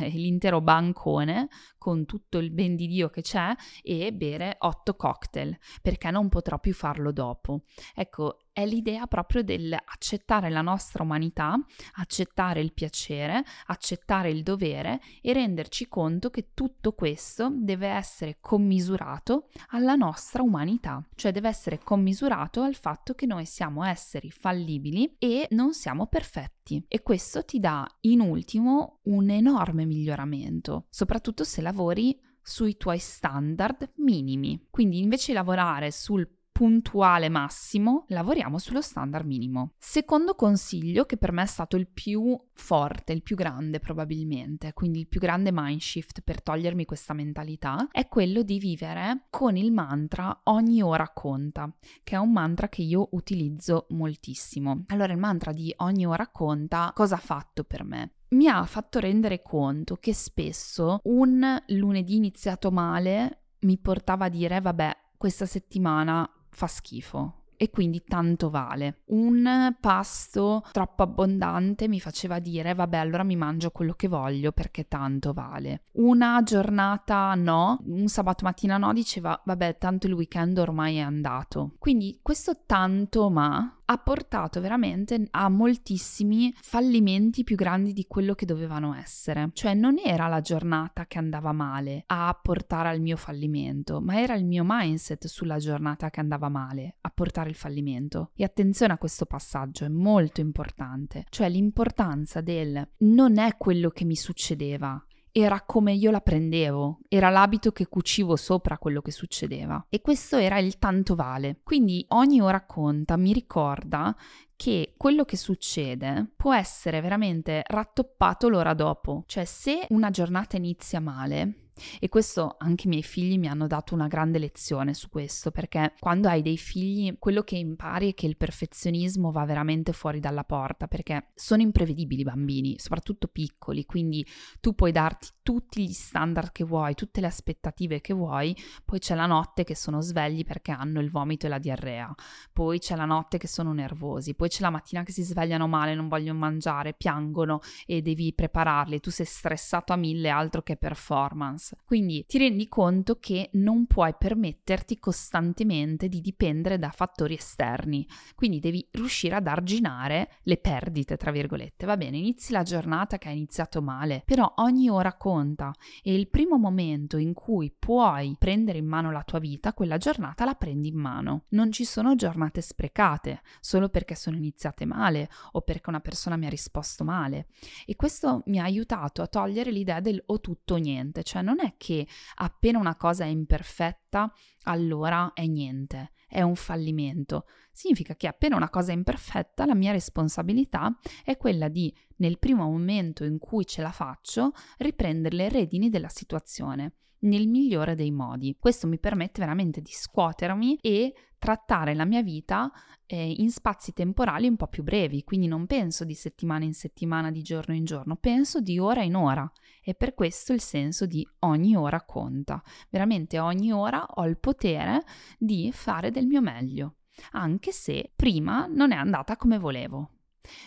eh, 0.00 0.08
l'intero 0.08 0.60
bancone 0.60 1.48
con 1.82 2.06
tutto 2.06 2.38
il 2.38 2.52
ben 2.52 2.76
di 2.76 2.86
Dio 2.86 3.10
che 3.10 3.22
c'è 3.22 3.52
e 3.82 4.12
bere 4.12 4.54
otto 4.60 4.94
cocktail, 4.94 5.58
perché 5.82 6.12
non 6.12 6.28
potrò 6.28 6.60
più 6.60 6.72
farlo 6.72 7.10
dopo. 7.10 7.62
Ecco, 7.92 8.41
è 8.52 8.66
l'idea 8.66 9.06
proprio 9.06 9.42
dell'accettare 9.42 10.50
la 10.50 10.60
nostra 10.60 11.02
umanità, 11.02 11.58
accettare 11.94 12.60
il 12.60 12.72
piacere, 12.72 13.44
accettare 13.66 14.30
il 14.30 14.42
dovere 14.42 15.00
e 15.20 15.32
renderci 15.32 15.88
conto 15.88 16.30
che 16.30 16.50
tutto 16.54 16.92
questo 16.92 17.50
deve 17.52 17.88
essere 17.88 18.38
commisurato 18.40 19.48
alla 19.68 19.94
nostra 19.94 20.42
umanità, 20.42 21.06
cioè 21.14 21.32
deve 21.32 21.48
essere 21.48 21.78
commisurato 21.78 22.62
al 22.62 22.74
fatto 22.74 23.14
che 23.14 23.26
noi 23.26 23.46
siamo 23.46 23.84
esseri 23.84 24.30
fallibili 24.30 25.16
e 25.18 25.48
non 25.50 25.72
siamo 25.72 26.06
perfetti. 26.06 26.84
E 26.88 27.02
questo 27.02 27.44
ti 27.44 27.58
dà 27.58 27.86
in 28.00 28.20
ultimo 28.20 29.00
un 29.04 29.30
enorme 29.30 29.84
miglioramento, 29.84 30.86
soprattutto 30.90 31.44
se 31.44 31.60
lavori 31.62 32.18
sui 32.42 32.76
tuoi 32.76 32.98
standard 32.98 33.92
minimi. 33.96 34.66
Quindi 34.70 34.98
invece 34.98 35.28
di 35.28 35.38
lavorare 35.38 35.90
sul 35.90 36.28
puntuale 36.62 37.28
massimo, 37.28 38.04
lavoriamo 38.06 38.56
sullo 38.56 38.82
standard 38.82 39.26
minimo. 39.26 39.72
Secondo 39.80 40.36
consiglio, 40.36 41.06
che 41.06 41.16
per 41.16 41.32
me 41.32 41.42
è 41.42 41.46
stato 41.46 41.74
il 41.74 41.88
più 41.88 42.40
forte, 42.52 43.12
il 43.12 43.24
più 43.24 43.34
grande 43.34 43.80
probabilmente, 43.80 44.72
quindi 44.72 45.00
il 45.00 45.08
più 45.08 45.18
grande 45.18 45.50
mind 45.52 45.80
shift 45.80 46.20
per 46.20 46.40
togliermi 46.40 46.84
questa 46.84 47.14
mentalità, 47.14 47.88
è 47.90 48.06
quello 48.06 48.42
di 48.42 48.60
vivere 48.60 49.26
con 49.28 49.56
il 49.56 49.72
mantra 49.72 50.42
ogni 50.44 50.80
ora 50.82 51.10
conta, 51.12 51.68
che 52.04 52.14
è 52.14 52.18
un 52.18 52.30
mantra 52.30 52.68
che 52.68 52.82
io 52.82 53.08
utilizzo 53.10 53.86
moltissimo. 53.88 54.84
Allora 54.86 55.12
il 55.12 55.18
mantra 55.18 55.50
di 55.50 55.74
ogni 55.78 56.06
ora 56.06 56.28
conta 56.28 56.92
cosa 56.94 57.16
ha 57.16 57.18
fatto 57.18 57.64
per 57.64 57.82
me? 57.82 58.12
Mi 58.36 58.46
ha 58.46 58.64
fatto 58.66 59.00
rendere 59.00 59.42
conto 59.42 59.96
che 59.96 60.14
spesso 60.14 61.00
un 61.06 61.60
lunedì 61.66 62.14
iniziato 62.14 62.70
male 62.70 63.46
mi 63.62 63.78
portava 63.78 64.26
a 64.26 64.28
dire 64.28 64.60
vabbè, 64.60 64.96
questa 65.16 65.46
settimana 65.46 66.28
fa 66.52 66.66
schifo 66.66 67.42
e 67.62 67.70
quindi 67.70 68.02
tanto 68.02 68.50
vale. 68.50 69.02
Un 69.06 69.76
pasto 69.78 70.64
troppo 70.72 71.04
abbondante 71.04 71.86
mi 71.86 72.00
faceva 72.00 72.40
dire 72.40 72.74
vabbè 72.74 72.96
allora 72.96 73.22
mi 73.22 73.36
mangio 73.36 73.70
quello 73.70 73.92
che 73.92 74.08
voglio 74.08 74.50
perché 74.50 74.88
tanto 74.88 75.32
vale. 75.32 75.82
Una 75.92 76.42
giornata 76.42 77.32
no, 77.36 77.78
un 77.86 78.08
sabato 78.08 78.44
mattina 78.44 78.78
no 78.78 78.92
diceva 78.92 79.40
vabbè 79.44 79.78
tanto 79.78 80.08
il 80.08 80.14
weekend 80.14 80.58
ormai 80.58 80.96
è 80.96 81.02
andato. 81.02 81.76
Quindi 81.78 82.18
questo 82.20 82.62
tanto 82.66 83.30
ma 83.30 83.81
ha 83.92 83.98
portato 83.98 84.60
veramente 84.60 85.26
a 85.30 85.48
moltissimi 85.48 86.54
fallimenti 86.60 87.44
più 87.44 87.56
grandi 87.56 87.92
di 87.92 88.06
quello 88.06 88.34
che 88.34 88.46
dovevano 88.46 88.94
essere. 88.94 89.50
Cioè 89.52 89.74
non 89.74 89.96
era 90.02 90.28
la 90.28 90.40
giornata 90.40 91.06
che 91.06 91.18
andava 91.18 91.52
male 91.52 92.04
a 92.06 92.38
portare 92.40 92.88
al 92.88 93.00
mio 93.00 93.16
fallimento, 93.16 94.00
ma 94.00 94.18
era 94.18 94.34
il 94.34 94.46
mio 94.46 94.64
mindset 94.66 95.26
sulla 95.26 95.58
giornata 95.58 96.10
che 96.10 96.20
andava 96.20 96.48
male 96.48 96.96
a 97.02 97.10
portare 97.10 97.50
il 97.50 97.54
fallimento. 97.54 98.30
E 98.34 98.44
attenzione 98.44 98.94
a 98.94 98.98
questo 98.98 99.26
passaggio, 99.26 99.84
è 99.84 99.88
molto 99.88 100.40
importante. 100.40 101.26
Cioè 101.28 101.48
l'importanza 101.48 102.40
del 102.40 102.88
non 102.98 103.38
è 103.38 103.56
quello 103.58 103.90
che 103.90 104.04
mi 104.04 104.16
succedeva, 104.16 105.02
era 105.32 105.62
come 105.62 105.94
io 105.94 106.10
la 106.10 106.20
prendevo, 106.20 107.00
era 107.08 107.30
l'abito 107.30 107.72
che 107.72 107.88
cucivo 107.88 108.36
sopra 108.36 108.78
quello 108.78 109.00
che 109.00 109.10
succedeva. 109.10 109.84
E 109.88 110.00
questo 110.02 110.36
era 110.36 110.58
il 110.58 110.78
tanto 110.78 111.14
vale. 111.14 111.60
Quindi 111.64 112.04
ogni 112.08 112.40
ora 112.40 112.64
conta, 112.66 113.16
mi 113.16 113.32
ricorda 113.32 114.14
che 114.54 114.94
quello 114.96 115.24
che 115.24 115.36
succede 115.36 116.30
può 116.36 116.54
essere 116.54 117.00
veramente 117.00 117.62
rattoppato 117.66 118.48
l'ora 118.48 118.74
dopo. 118.74 119.24
Cioè 119.26 119.44
se 119.44 119.86
una 119.88 120.10
giornata 120.10 120.56
inizia 120.56 121.00
male, 121.00 121.61
e 121.98 122.08
questo 122.08 122.56
anche 122.58 122.86
i 122.86 122.90
miei 122.90 123.02
figli 123.02 123.38
mi 123.38 123.48
hanno 123.48 123.66
dato 123.66 123.94
una 123.94 124.06
grande 124.06 124.38
lezione 124.38 124.94
su 124.94 125.08
questo, 125.08 125.50
perché 125.50 125.94
quando 125.98 126.28
hai 126.28 126.42
dei 126.42 126.58
figli, 126.58 127.16
quello 127.18 127.42
che 127.42 127.56
impari 127.56 128.10
è 128.10 128.14
che 128.14 128.26
il 128.26 128.36
perfezionismo 128.36 129.30
va 129.30 129.44
veramente 129.44 129.92
fuori 129.92 130.20
dalla 130.20 130.44
porta, 130.44 130.86
perché 130.86 131.28
sono 131.34 131.62
imprevedibili 131.62 132.20
i 132.20 132.24
bambini, 132.24 132.78
soprattutto 132.78 133.28
piccoli, 133.28 133.84
quindi 133.84 134.24
tu 134.60 134.74
puoi 134.74 134.92
darti 134.92 135.28
tutti 135.42 135.84
gli 135.84 135.92
standard 135.92 136.52
che 136.52 136.64
vuoi, 136.64 136.94
tutte 136.94 137.20
le 137.20 137.26
aspettative 137.26 138.00
che 138.00 138.14
vuoi, 138.14 138.56
poi 138.84 138.98
c'è 138.98 139.14
la 139.14 139.26
notte 139.26 139.64
che 139.64 139.76
sono 139.76 140.00
svegli 140.00 140.44
perché 140.44 140.72
hanno 140.72 141.00
il 141.00 141.10
vomito 141.10 141.46
e 141.46 141.48
la 141.48 141.58
diarrea, 141.58 142.14
poi 142.52 142.78
c'è 142.78 142.96
la 142.96 143.04
notte 143.04 143.38
che 143.38 143.48
sono 143.48 143.72
nervosi, 143.72 144.34
poi 144.34 144.48
c'è 144.48 144.62
la 144.62 144.70
mattina 144.70 145.02
che 145.02 145.12
si 145.12 145.22
svegliano 145.22 145.66
male, 145.66 145.94
non 145.94 146.08
vogliono 146.08 146.38
mangiare, 146.38 146.94
piangono 146.94 147.60
e 147.86 148.02
devi 148.02 148.32
prepararli, 148.32 149.00
tu 149.00 149.10
sei 149.10 149.26
stressato 149.26 149.92
a 149.92 149.96
mille 149.96 150.28
altro 150.30 150.62
che 150.62 150.76
performance 150.76 151.76
quindi 151.84 152.24
ti 152.26 152.38
rendi 152.38 152.68
conto 152.68 153.18
che 153.18 153.50
non 153.52 153.86
puoi 153.86 154.14
permetterti 154.18 154.98
costantemente 154.98 156.08
di 156.08 156.20
dipendere 156.20 156.78
da 156.78 156.90
fattori 156.90 157.34
esterni. 157.34 158.06
Quindi 158.34 158.60
devi 158.60 158.86
riuscire 158.92 159.34
ad 159.34 159.46
arginare 159.46 160.30
le 160.44 160.56
perdite, 160.56 161.16
tra 161.16 161.30
virgolette. 161.30 161.86
Va 161.86 161.96
bene, 161.96 162.16
inizi 162.16 162.52
la 162.52 162.62
giornata 162.62 163.18
che 163.18 163.28
ha 163.28 163.32
iniziato 163.32 163.82
male, 163.82 164.22
però 164.24 164.52
ogni 164.56 164.88
ora 164.88 165.14
conta 165.14 165.31
conta 165.32 165.74
e 166.02 166.14
il 166.14 166.28
primo 166.28 166.58
momento 166.58 167.16
in 167.16 167.32
cui 167.32 167.74
puoi 167.76 168.36
prendere 168.38 168.78
in 168.78 168.86
mano 168.86 169.10
la 169.10 169.22
tua 169.22 169.38
vita, 169.38 169.72
quella 169.72 169.96
giornata 169.96 170.44
la 170.44 170.54
prendi 170.54 170.88
in 170.88 170.98
mano. 170.98 171.44
Non 171.50 171.72
ci 171.72 171.84
sono 171.84 172.14
giornate 172.14 172.60
sprecate 172.60 173.40
solo 173.60 173.88
perché 173.88 174.14
sono 174.14 174.36
iniziate 174.36 174.84
male 174.84 175.30
o 175.52 175.62
perché 175.62 175.88
una 175.88 176.00
persona 176.00 176.36
mi 176.36 176.46
ha 176.46 176.50
risposto 176.50 177.02
male. 177.02 177.46
E 177.86 177.96
questo 177.96 178.42
mi 178.46 178.58
ha 178.58 178.64
aiutato 178.64 179.22
a 179.22 179.26
togliere 179.26 179.70
l'idea 179.70 180.00
del 180.00 180.22
o 180.26 180.40
tutto 180.40 180.74
o 180.74 180.76
niente, 180.76 181.22
cioè 181.22 181.40
non 181.40 181.60
è 181.60 181.74
che 181.78 182.06
appena 182.36 182.78
una 182.78 182.96
cosa 182.96 183.24
è 183.24 183.28
imperfetta 183.28 184.32
allora 184.64 185.32
è 185.34 185.46
niente, 185.46 186.12
è 186.28 186.42
un 186.42 186.56
fallimento. 186.56 187.46
Significa 187.72 188.14
che 188.16 188.26
appena 188.26 188.56
una 188.56 188.70
cosa 188.70 188.92
è 188.92 188.94
imperfetta, 188.94 189.66
la 189.66 189.74
mia 189.74 189.92
responsabilità 189.92 190.96
è 191.24 191.36
quella 191.36 191.68
di, 191.68 191.94
nel 192.16 192.38
primo 192.38 192.64
momento 192.64 193.24
in 193.24 193.38
cui 193.38 193.66
ce 193.66 193.82
la 193.82 193.92
faccio, 193.92 194.52
riprendere 194.78 195.36
le 195.36 195.48
redini 195.48 195.88
della 195.88 196.08
situazione 196.08 196.94
nel 197.22 197.46
migliore 197.48 197.94
dei 197.94 198.10
modi. 198.10 198.56
Questo 198.58 198.86
mi 198.86 198.98
permette 198.98 199.40
veramente 199.40 199.80
di 199.80 199.90
scuotermi 199.92 200.78
e 200.80 201.14
trattare 201.38 201.94
la 201.94 202.04
mia 202.04 202.22
vita 202.22 202.70
eh, 203.04 203.30
in 203.30 203.50
spazi 203.50 203.92
temporali 203.92 204.46
un 204.46 204.56
po' 204.56 204.68
più 204.68 204.82
brevi, 204.82 205.24
quindi 205.24 205.48
non 205.48 205.66
penso 205.66 206.04
di 206.04 206.14
settimana 206.14 206.64
in 206.64 206.72
settimana, 206.72 207.30
di 207.30 207.42
giorno 207.42 207.74
in 207.74 207.84
giorno, 207.84 208.16
penso 208.16 208.60
di 208.60 208.78
ora 208.78 209.02
in 209.02 209.16
ora 209.16 209.50
e 209.82 209.94
per 209.94 210.14
questo 210.14 210.52
il 210.52 210.60
senso 210.60 211.04
di 211.04 211.26
ogni 211.40 211.74
ora 211.76 212.04
conta. 212.04 212.62
Veramente 212.90 213.40
ogni 213.40 213.72
ora 213.72 214.06
ho 214.06 214.24
il 214.26 214.38
potere 214.38 215.02
di 215.36 215.70
fare 215.72 216.10
del 216.12 216.26
mio 216.26 216.40
meglio, 216.40 216.98
anche 217.32 217.72
se 217.72 218.12
prima 218.14 218.66
non 218.66 218.92
è 218.92 218.96
andata 218.96 219.36
come 219.36 219.58
volevo. 219.58 220.21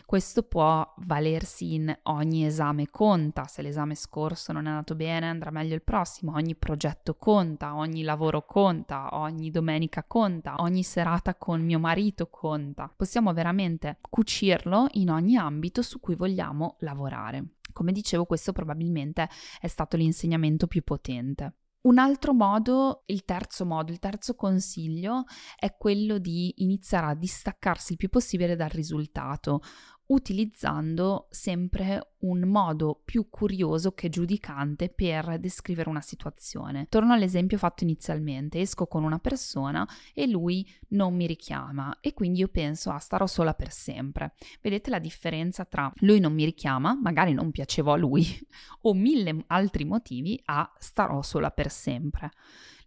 Questo 0.05 0.43
può 0.43 0.93
valersi 0.99 1.73
in 1.73 1.95
ogni 2.03 2.45
esame 2.45 2.89
conta, 2.89 3.45
se 3.45 3.61
l'esame 3.61 3.95
scorso 3.95 4.53
non 4.53 4.65
è 4.65 4.69
andato 4.69 4.95
bene 4.95 5.27
andrà 5.27 5.51
meglio 5.51 5.75
il 5.75 5.81
prossimo, 5.81 6.33
ogni 6.33 6.55
progetto 6.55 7.15
conta, 7.15 7.75
ogni 7.75 8.03
lavoro 8.03 8.45
conta, 8.45 9.09
ogni 9.17 9.51
domenica 9.51 10.03
conta, 10.03 10.55
ogni 10.59 10.83
serata 10.83 11.35
con 11.35 11.61
mio 11.61 11.79
marito 11.79 12.27
conta. 12.27 12.91
Possiamo 12.95 13.33
veramente 13.33 13.97
cucirlo 14.09 14.87
in 14.93 15.09
ogni 15.09 15.35
ambito 15.35 15.81
su 15.81 15.99
cui 15.99 16.15
vogliamo 16.15 16.75
lavorare. 16.79 17.55
Come 17.73 17.91
dicevo, 17.91 18.25
questo 18.25 18.53
probabilmente 18.53 19.29
è 19.59 19.67
stato 19.67 19.97
l'insegnamento 19.97 20.67
più 20.67 20.83
potente. 20.83 21.53
Un 21.85 21.99
altro 21.99 22.33
modo, 22.33 23.03
il 23.05 23.25
terzo 23.25 23.63
modo, 23.63 23.91
il 23.91 23.99
terzo 23.99 24.33
consiglio 24.33 25.25
è 25.55 25.75
quello 25.77 26.17
di 26.17 26.51
iniziare 26.63 27.07
a 27.07 27.13
distaccarsi 27.13 27.91
il 27.91 27.97
più 27.99 28.09
possibile 28.09 28.55
dal 28.55 28.69
risultato, 28.69 29.61
utilizzando 30.07 31.27
sempre 31.29 32.13
un 32.19 32.41
modo 32.41 33.01
più 33.03 33.29
curioso 33.29 33.91
che 33.93 34.09
giudicante 34.09 34.89
per 34.89 35.39
descrivere 35.39 35.89
una 35.89 36.01
situazione. 36.01 36.87
Torno 36.89 37.13
all'esempio 37.13 37.57
fatto 37.57 37.83
inizialmente, 37.83 38.59
esco 38.59 38.87
con 38.87 39.03
una 39.03 39.19
persona 39.19 39.87
e 40.13 40.27
lui 40.27 40.67
non 40.89 41.15
mi 41.15 41.27
richiama 41.27 41.97
e 42.01 42.13
quindi 42.13 42.39
io 42.39 42.47
penso 42.47 42.91
ah 42.91 42.99
starò 42.99 43.25
sola 43.27 43.53
per 43.53 43.71
sempre. 43.71 44.33
Vedete 44.61 44.89
la 44.89 44.99
differenza 44.99 45.65
tra 45.65 45.91
lui 45.97 46.19
non 46.19 46.33
mi 46.33 46.45
richiama, 46.45 46.97
magari 46.99 47.33
non 47.33 47.51
piacevo 47.51 47.91
a 47.91 47.97
lui 47.97 48.25
o 48.81 48.93
mille 48.93 49.43
altri 49.47 49.85
motivi 49.85 50.39
a 50.45 50.71
starò 50.79 51.21
sola 51.21 51.51
per 51.51 51.69
sempre 51.71 52.31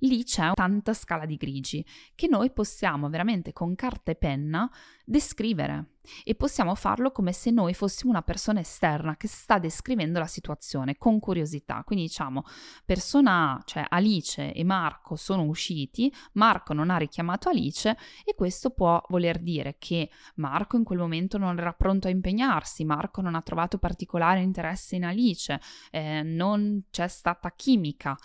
lì 0.00 0.24
c'è 0.24 0.52
tanta 0.54 0.94
scala 0.94 1.26
di 1.26 1.36
grigi 1.36 1.84
che 2.14 2.28
noi 2.28 2.50
possiamo 2.50 3.08
veramente 3.08 3.52
con 3.52 3.74
carta 3.74 4.10
e 4.10 4.16
penna 4.16 4.70
descrivere 5.04 5.92
e 6.24 6.34
possiamo 6.34 6.74
farlo 6.74 7.10
come 7.10 7.32
se 7.32 7.50
noi 7.50 7.74
fossimo 7.74 8.10
una 8.10 8.22
persona 8.22 8.60
esterna 8.60 9.16
che 9.16 9.28
sta 9.28 9.58
descrivendo 9.58 10.18
la 10.18 10.26
situazione 10.26 10.96
con 10.96 11.18
curiosità. 11.18 11.82
Quindi 11.84 12.06
diciamo, 12.06 12.44
persona 12.84 13.52
A, 13.52 13.62
cioè 13.64 13.84
Alice 13.88 14.52
e 14.52 14.64
Marco 14.64 15.16
sono 15.16 15.44
usciti, 15.44 16.12
Marco 16.32 16.72
non 16.72 16.90
ha 16.90 16.96
richiamato 16.96 17.48
Alice 17.48 17.96
e 18.24 18.34
questo 18.34 18.70
può 18.70 19.02
voler 19.08 19.38
dire 19.38 19.76
che 19.78 20.10
Marco 20.36 20.76
in 20.76 20.84
quel 20.84 20.98
momento 20.98 21.38
non 21.38 21.58
era 21.58 21.72
pronto 21.72 22.08
a 22.08 22.10
impegnarsi, 22.10 22.84
Marco 22.84 23.20
non 23.20 23.34
ha 23.34 23.42
trovato 23.42 23.78
particolare 23.78 24.40
interesse 24.40 24.96
in 24.96 25.04
Alice, 25.04 25.60
eh, 25.90 26.22
non 26.22 26.84
c'è 26.90 27.08
stata 27.08 27.52
chimica 27.52 28.16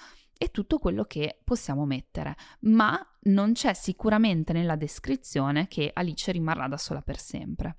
e 0.43 0.51
tutto 0.51 0.77
quello 0.77 1.05
che 1.05 1.39
possiamo 1.41 1.85
mettere, 1.85 2.35
ma 2.63 2.99
non 3.21 3.53
c'è 3.53 3.73
sicuramente 3.73 4.51
nella 4.51 4.75
descrizione 4.75 5.69
che 5.69 5.89
Alice 5.93 6.33
rimarrà 6.33 6.67
da 6.67 6.75
sola 6.75 7.01
per 7.01 7.17
sempre. 7.17 7.77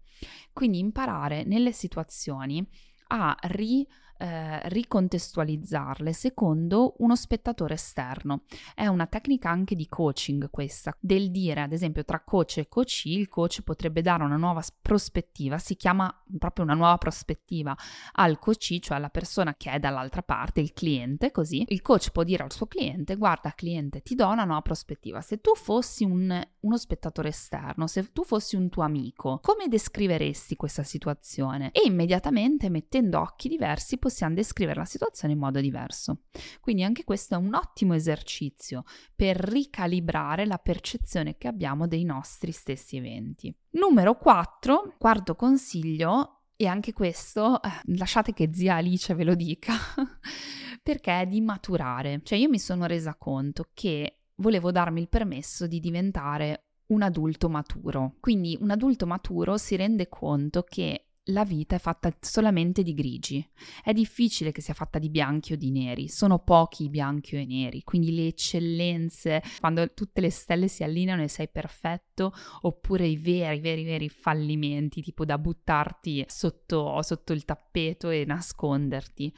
Quindi 0.50 0.79
imparare 0.79 1.44
nelle 1.44 1.72
situazioni 1.72 2.66
a 3.09 3.37
ri 3.48 3.87
eh, 4.18 4.68
ricontestualizzarle 4.68 6.12
secondo 6.12 6.94
uno 6.98 7.16
spettatore 7.16 7.74
esterno. 7.74 8.42
È 8.74 8.87
una 8.87 9.07
tecnica 9.07 9.50
anche 9.50 9.74
di 9.74 9.88
coaching 9.88 10.50
questa, 10.50 10.96
del 11.00 11.31
dire 11.31 11.62
ad 11.62 11.72
esempio 11.72 12.05
tra 12.05 12.20
coach 12.20 12.59
e 12.59 12.68
coachee 12.68 13.18
il 13.18 13.29
coach 13.29 13.62
potrebbe 13.62 14.03
dare 14.03 14.22
una 14.22 14.37
nuova 14.37 14.62
prospettiva, 14.81 15.59
si 15.59 15.77
chiama 15.77 16.12
proprio 16.38 16.64
una 16.64 16.74
nuova 16.74 16.98
prospettiva 16.98 17.77
al 18.12 18.38
coachee, 18.38 18.81
cioè 18.81 18.96
alla 18.96 19.11
persona 19.11 19.55
che 19.57 19.72
è 19.72 19.79
dall'altra 19.79 20.22
parte, 20.22 20.61
il 20.61 20.72
cliente, 20.72 21.31
così 21.31 21.64
il 21.68 21.83
coach 21.83 22.11
può 22.11 22.22
dire 22.22 22.42
al 22.42 22.53
suo 22.53 22.66
cliente 22.66 23.16
guarda 23.16 23.53
cliente 23.55 24.00
ti 24.03 24.14
do 24.14 24.29
una 24.29 24.44
nuova 24.44 24.62
prospettiva, 24.62 25.20
se 25.20 25.40
tu 25.40 25.55
fossi 25.55 26.05
un, 26.05 26.40
uno 26.61 26.77
spettatore 26.77 27.29
esterno, 27.29 27.87
se 27.87 28.12
tu 28.12 28.22
fossi 28.24 28.57
un 28.57 28.68
tuo 28.68 28.83
amico, 28.83 29.40
come 29.42 29.68
descriveresti 29.68 30.57
questa 30.57 30.83
situazione? 30.83 31.70
E 31.72 31.83
immediatamente 31.87 32.68
mettendo 32.68 33.20
occhi 33.20 33.48
diversi 33.48 33.98
possiamo 34.05 34.35
descrivere 34.35 34.81
la 34.81 34.85
situazione 34.85 35.33
in 35.33 35.40
modo 35.40 35.62
diverso. 35.62 36.25
Quindi 36.61 36.85
anche 36.85 37.05
questo 37.05 37.37
è 37.37 37.38
un 37.38 37.55
ottimo 37.55 37.95
esercizio 37.95 38.85
per 39.17 39.38
ricalibrare 39.38 40.45
la 40.45 40.59
percezione 40.59 41.38
che 41.38 41.49
abbiamo 41.49 41.87
dei 41.87 42.05
nostri 42.05 42.53
stessi 42.53 42.99
eventi. 42.99 43.55
Numero 43.71 44.19
4, 44.19 44.97
quarto 44.99 45.35
consiglio, 45.37 46.43
e 46.55 46.67
anche 46.67 46.93
questo, 46.93 47.62
eh, 47.62 47.71
lasciate 47.97 48.35
che 48.35 48.51
zia 48.53 48.75
Alice 48.75 49.14
ve 49.14 49.25
lo 49.25 49.35
dica, 49.35 49.73
perché 50.83 51.23
è 51.23 51.27
di 51.27 51.40
maturare. 51.40 52.21
Cioè 52.23 52.37
io 52.37 52.51
mi 52.51 52.59
sono 52.59 52.85
resa 52.85 53.14
conto 53.14 53.71
che 53.73 54.25
volevo 54.37 54.71
darmi 54.71 55.01
il 55.01 55.09
permesso 55.09 55.67
di 55.67 55.81
diventare 55.81 56.67
un 56.88 57.01
adulto 57.01 57.49
maturo. 57.49 58.17
Quindi 58.21 58.59
un 58.61 58.71
adulto 58.71 59.07
maturo 59.07 59.57
si 59.57 59.77
rende 59.77 60.11
conto 60.11 60.62
che 60.62 61.07
la 61.28 61.44
vita 61.44 61.76
è 61.76 61.78
fatta 61.78 62.14
solamente 62.20 62.82
di 62.82 62.92
grigi. 62.92 63.46
È 63.82 63.92
difficile 63.92 64.52
che 64.52 64.60
sia 64.60 64.74
fatta 64.74 64.98
di 64.98 65.08
bianchi 65.08 65.54
o 65.54 65.56
di 65.56 65.70
neri, 65.70 66.08
sono 66.08 66.38
pochi 66.38 66.84
i 66.84 66.88
bianchi 66.90 67.37
o 67.37 67.38
i 67.38 67.46
neri, 67.46 67.82
quindi 67.82 68.14
le 68.14 68.26
eccellenze, 68.26 69.42
quando 69.60 69.92
tutte 69.94 70.20
le 70.20 70.30
stelle 70.30 70.68
si 70.68 70.82
allineano 70.82 71.22
e 71.22 71.28
sei 71.28 71.48
perfetto, 71.48 72.32
oppure 72.62 73.06
i 73.06 73.16
veri, 73.16 73.60
veri, 73.60 73.84
veri 73.84 74.08
fallimenti, 74.08 75.00
tipo 75.00 75.24
da 75.24 75.38
buttarti 75.38 76.24
sotto, 76.28 77.00
sotto 77.02 77.32
il 77.32 77.44
tappeto 77.44 78.10
e 78.10 78.24
nasconderti. 78.26 79.32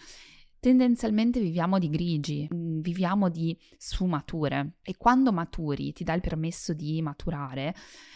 Tendenzialmente 0.59 1.39
viviamo 1.39 1.79
di 1.79 1.89
grigi, 1.89 2.49
viviamo 2.87 3.29
di 3.29 3.59
sfumature 3.77 4.75
e 4.83 4.97
quando 4.97 5.33
maturi, 5.33 5.93
ti 5.93 6.05
dà 6.05 6.15
il 6.15 6.21
permesso 6.21 6.73
di 6.73 7.03
maturare, 7.03 7.75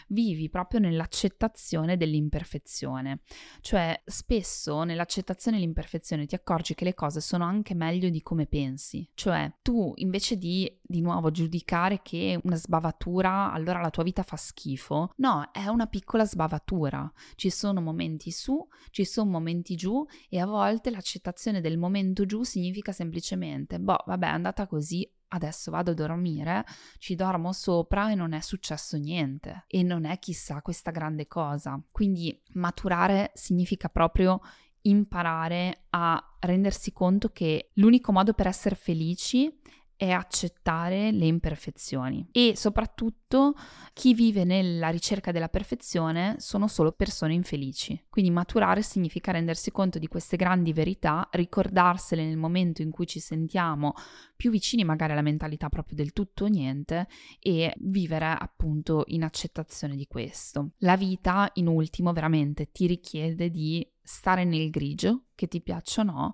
vivi 0.09 0.48
proprio 0.48 0.78
nell'accettazione 0.78 1.96
dell'imperfezione. 1.96 3.22
Cioè, 3.61 4.00
spesso 4.04 4.85
nell'accettazione 4.85 5.59
dell'imperfezione 5.59 6.26
ti 6.26 6.37
accorgi 6.37 6.74
che 6.74 6.85
le 6.85 6.94
cose 6.94 7.20
sono 7.20 7.44
anche 7.44 7.74
meglio 7.74 8.09
di 8.11 8.22
come 8.22 8.46
pensi. 8.46 9.09
Cioè, 9.14 9.52
tu 9.61 9.92
invece 9.96 10.37
di 10.37 10.80
di 10.90 11.00
nuovo 11.00 11.31
giudicare 11.31 12.00
che 12.03 12.38
una 12.42 12.57
sbavatura 12.57 13.53
allora 13.53 13.81
la 13.81 13.90
tua 13.90 14.03
vita 14.03 14.22
fa 14.22 14.37
schifo, 14.37 15.12
no, 15.16 15.48
è 15.53 15.66
una 15.68 15.87
piccola 15.87 16.26
sbavatura. 16.26 17.11
Ci 17.37 17.48
sono 17.48 17.81
momenti 17.81 18.31
su, 18.33 18.66
ci 18.90 19.05
sono 19.05 19.31
momenti 19.31 19.76
giù 19.76 20.05
e 20.29 20.40
a 20.40 20.46
volte 20.46 20.90
l'accettazione 20.90 21.61
del 21.61 21.79
momento 21.79 22.26
giù 22.26 22.42
significa 22.42 22.92
semplicemente, 22.92 23.79
boh, 23.79 24.03
vabbè, 24.05 24.26
è 24.26 24.31
andata 24.31 24.66
così, 24.66 25.09
adesso 25.29 25.70
vado 25.70 25.92
a 25.92 25.94
dormire, 25.94 26.64
ci 26.98 27.14
dormo 27.14 27.53
sopra 27.53 28.11
e 28.11 28.16
non 28.16 28.33
è 28.33 28.40
successo 28.40 28.96
niente 28.96 29.64
e 29.68 29.85
non 29.85 30.05
è 30.05 30.18
chissà 30.18 30.61
questa 30.61 30.90
grande 30.90 31.29
cosa. 31.29 31.81
Quindi 31.92 32.37
maturare 32.55 33.31
significa 33.35 33.88
proprio 33.88 34.40
imparare 34.83 35.85
a 35.90 36.37
rendersi 36.40 36.92
conto 36.92 37.29
che 37.29 37.70
l'unico 37.74 38.12
modo 38.12 38.33
per 38.33 38.46
essere 38.46 38.74
felici 38.74 39.61
è 40.01 40.13
accettare 40.13 41.11
le 41.13 41.27
imperfezioni 41.27 42.27
e 42.33 42.55
soprattutto 42.57 43.55
chi 43.93 44.15
vive 44.15 44.45
nella 44.45 44.89
ricerca 44.89 45.31
della 45.31 45.51
perfezione 45.51 46.37
sono 46.39 46.69
solo 46.69 46.93
persone 46.93 47.35
infelici. 47.35 48.07
Quindi 48.09 48.31
maturare 48.31 48.81
significa 48.81 49.31
rendersi 49.31 49.71
conto 49.71 49.99
di 49.99 50.07
queste 50.07 50.39
grandi 50.39 50.73
verità, 50.73 51.29
ricordarsele 51.31 52.25
nel 52.25 52.39
momento 52.39 52.81
in 52.81 52.91
cui 52.91 53.07
ci 53.07 53.21
sentiamo 53.21 53.93
più 54.37 54.51
vicini 54.51 54.85
magari 54.85 55.13
alla 55.13 55.21
mentalità 55.21 55.69
proprio 55.69 55.97
del 55.97 56.15
tutto 56.15 56.45
o 56.45 56.49
niente 56.49 57.07
e 57.39 57.75
vivere 57.81 58.35
appunto 58.39 59.05
in 59.09 59.23
accettazione 59.23 59.97
di 59.97 60.07
questo. 60.07 60.71
La 60.79 60.97
vita 60.97 61.51
in 61.57 61.67
ultimo 61.67 62.15
veramente 62.15 62.73
ti 62.73 62.87
richiede 62.87 63.51
di 63.51 63.87
stare 64.03 64.45
nel 64.45 64.71
grigio, 64.71 65.25
che 65.35 65.47
ti 65.47 65.61
piaccia 65.61 66.01
o 66.01 66.05
no, 66.05 66.33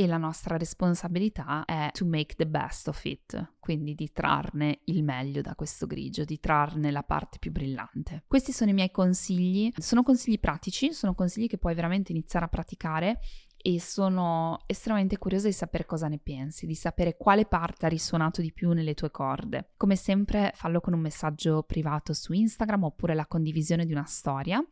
e 0.00 0.06
la 0.06 0.16
nostra 0.16 0.56
responsabilità 0.56 1.64
è 1.64 1.90
to 1.92 2.06
make 2.06 2.36
the 2.36 2.46
best 2.46 2.86
of 2.86 3.04
it, 3.04 3.54
quindi 3.58 3.96
di 3.96 4.12
trarne 4.12 4.82
il 4.84 5.02
meglio 5.02 5.40
da 5.40 5.56
questo 5.56 5.88
grigio, 5.88 6.22
di 6.22 6.38
trarne 6.38 6.92
la 6.92 7.02
parte 7.02 7.38
più 7.40 7.50
brillante. 7.50 8.22
Questi 8.28 8.52
sono 8.52 8.70
i 8.70 8.74
miei 8.74 8.92
consigli, 8.92 9.72
sono 9.76 10.04
consigli 10.04 10.38
pratici, 10.38 10.92
sono 10.92 11.16
consigli 11.16 11.48
che 11.48 11.58
puoi 11.58 11.74
veramente 11.74 12.12
iniziare 12.12 12.44
a 12.44 12.48
praticare 12.48 13.18
e 13.60 13.80
sono 13.80 14.62
estremamente 14.66 15.18
curiosa 15.18 15.48
di 15.48 15.52
sapere 15.52 15.84
cosa 15.84 16.08
ne 16.08 16.18
pensi, 16.18 16.66
di 16.66 16.74
sapere 16.74 17.16
quale 17.16 17.44
parte 17.44 17.86
ha 17.86 17.88
risuonato 17.88 18.40
di 18.40 18.52
più 18.52 18.72
nelle 18.72 18.94
tue 18.94 19.10
corde. 19.10 19.70
Come 19.76 19.96
sempre 19.96 20.52
fallo 20.54 20.80
con 20.80 20.94
un 20.94 21.00
messaggio 21.00 21.62
privato 21.64 22.12
su 22.12 22.32
Instagram 22.32 22.84
oppure 22.84 23.14
la 23.14 23.26
condivisione 23.26 23.84
di 23.84 23.92
una 23.92 24.04
storia 24.04 24.64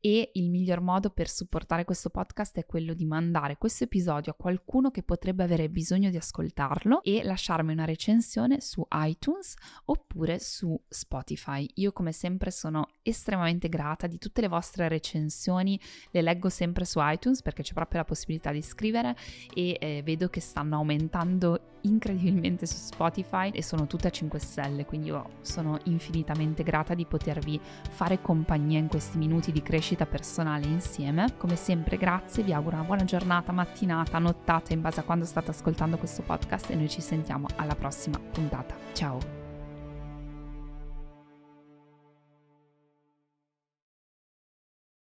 e 0.00 0.30
il 0.34 0.50
miglior 0.50 0.80
modo 0.80 1.10
per 1.10 1.28
supportare 1.28 1.84
questo 1.84 2.10
podcast 2.10 2.58
è 2.58 2.66
quello 2.66 2.94
di 2.94 3.04
mandare 3.04 3.56
questo 3.56 3.84
episodio 3.84 4.32
a 4.32 4.36
qualcuno 4.36 4.90
che 4.90 5.02
potrebbe 5.02 5.44
avere 5.44 5.68
bisogno 5.68 6.10
di 6.10 6.16
ascoltarlo 6.16 7.02
e 7.02 7.22
lasciarmi 7.22 7.72
una 7.72 7.84
recensione 7.84 8.60
su 8.60 8.86
iTunes 8.90 9.54
oppure 9.86 10.38
su 10.38 10.78
Spotify. 10.88 11.68
Io 11.74 11.92
come 11.92 12.12
sempre 12.12 12.50
sono 12.50 12.88
estremamente 13.02 13.68
grata 13.68 14.06
di 14.06 14.18
tutte 14.18 14.40
le 14.40 14.48
vostre 14.48 14.88
recensioni, 14.88 15.80
le 16.10 16.22
leggo 16.22 16.48
sempre 16.48 16.84
su 16.84 16.98
iTunes 17.00 17.42
perché 17.42 17.62
c'è 17.62 17.72
proprio 17.72 18.00
la 18.00 18.06
possibilità 18.06 18.41
possibilità 18.42 18.50
di 18.50 18.62
scrivere 18.62 19.16
e 19.54 19.76
eh, 19.80 20.02
vedo 20.04 20.28
che 20.28 20.40
stanno 20.40 20.76
aumentando 20.76 21.60
incredibilmente 21.82 22.66
su 22.66 22.76
Spotify 22.76 23.50
e 23.50 23.62
sono 23.62 23.86
tutte 23.86 24.08
a 24.08 24.10
5 24.10 24.38
stelle, 24.38 24.84
quindi 24.84 25.08
io 25.08 25.30
sono 25.40 25.78
infinitamente 25.84 26.62
grata 26.62 26.94
di 26.94 27.06
potervi 27.06 27.60
fare 27.90 28.20
compagnia 28.20 28.78
in 28.78 28.88
questi 28.88 29.18
minuti 29.18 29.52
di 29.52 29.62
crescita 29.62 30.06
personale 30.06 30.66
insieme. 30.66 31.34
Come 31.38 31.56
sempre 31.56 31.96
grazie, 31.96 32.42
vi 32.42 32.52
auguro 32.52 32.76
una 32.76 32.84
buona 32.84 33.04
giornata, 33.04 33.52
mattinata, 33.52 34.18
nottata 34.18 34.72
in 34.72 34.80
base 34.80 35.00
a 35.00 35.04
quando 35.04 35.24
state 35.24 35.50
ascoltando 35.50 35.96
questo 35.96 36.22
podcast 36.22 36.70
e 36.70 36.74
noi 36.74 36.88
ci 36.88 37.00
sentiamo 37.00 37.46
alla 37.56 37.74
prossima 37.74 38.18
puntata. 38.18 38.76
Ciao! 38.92 39.41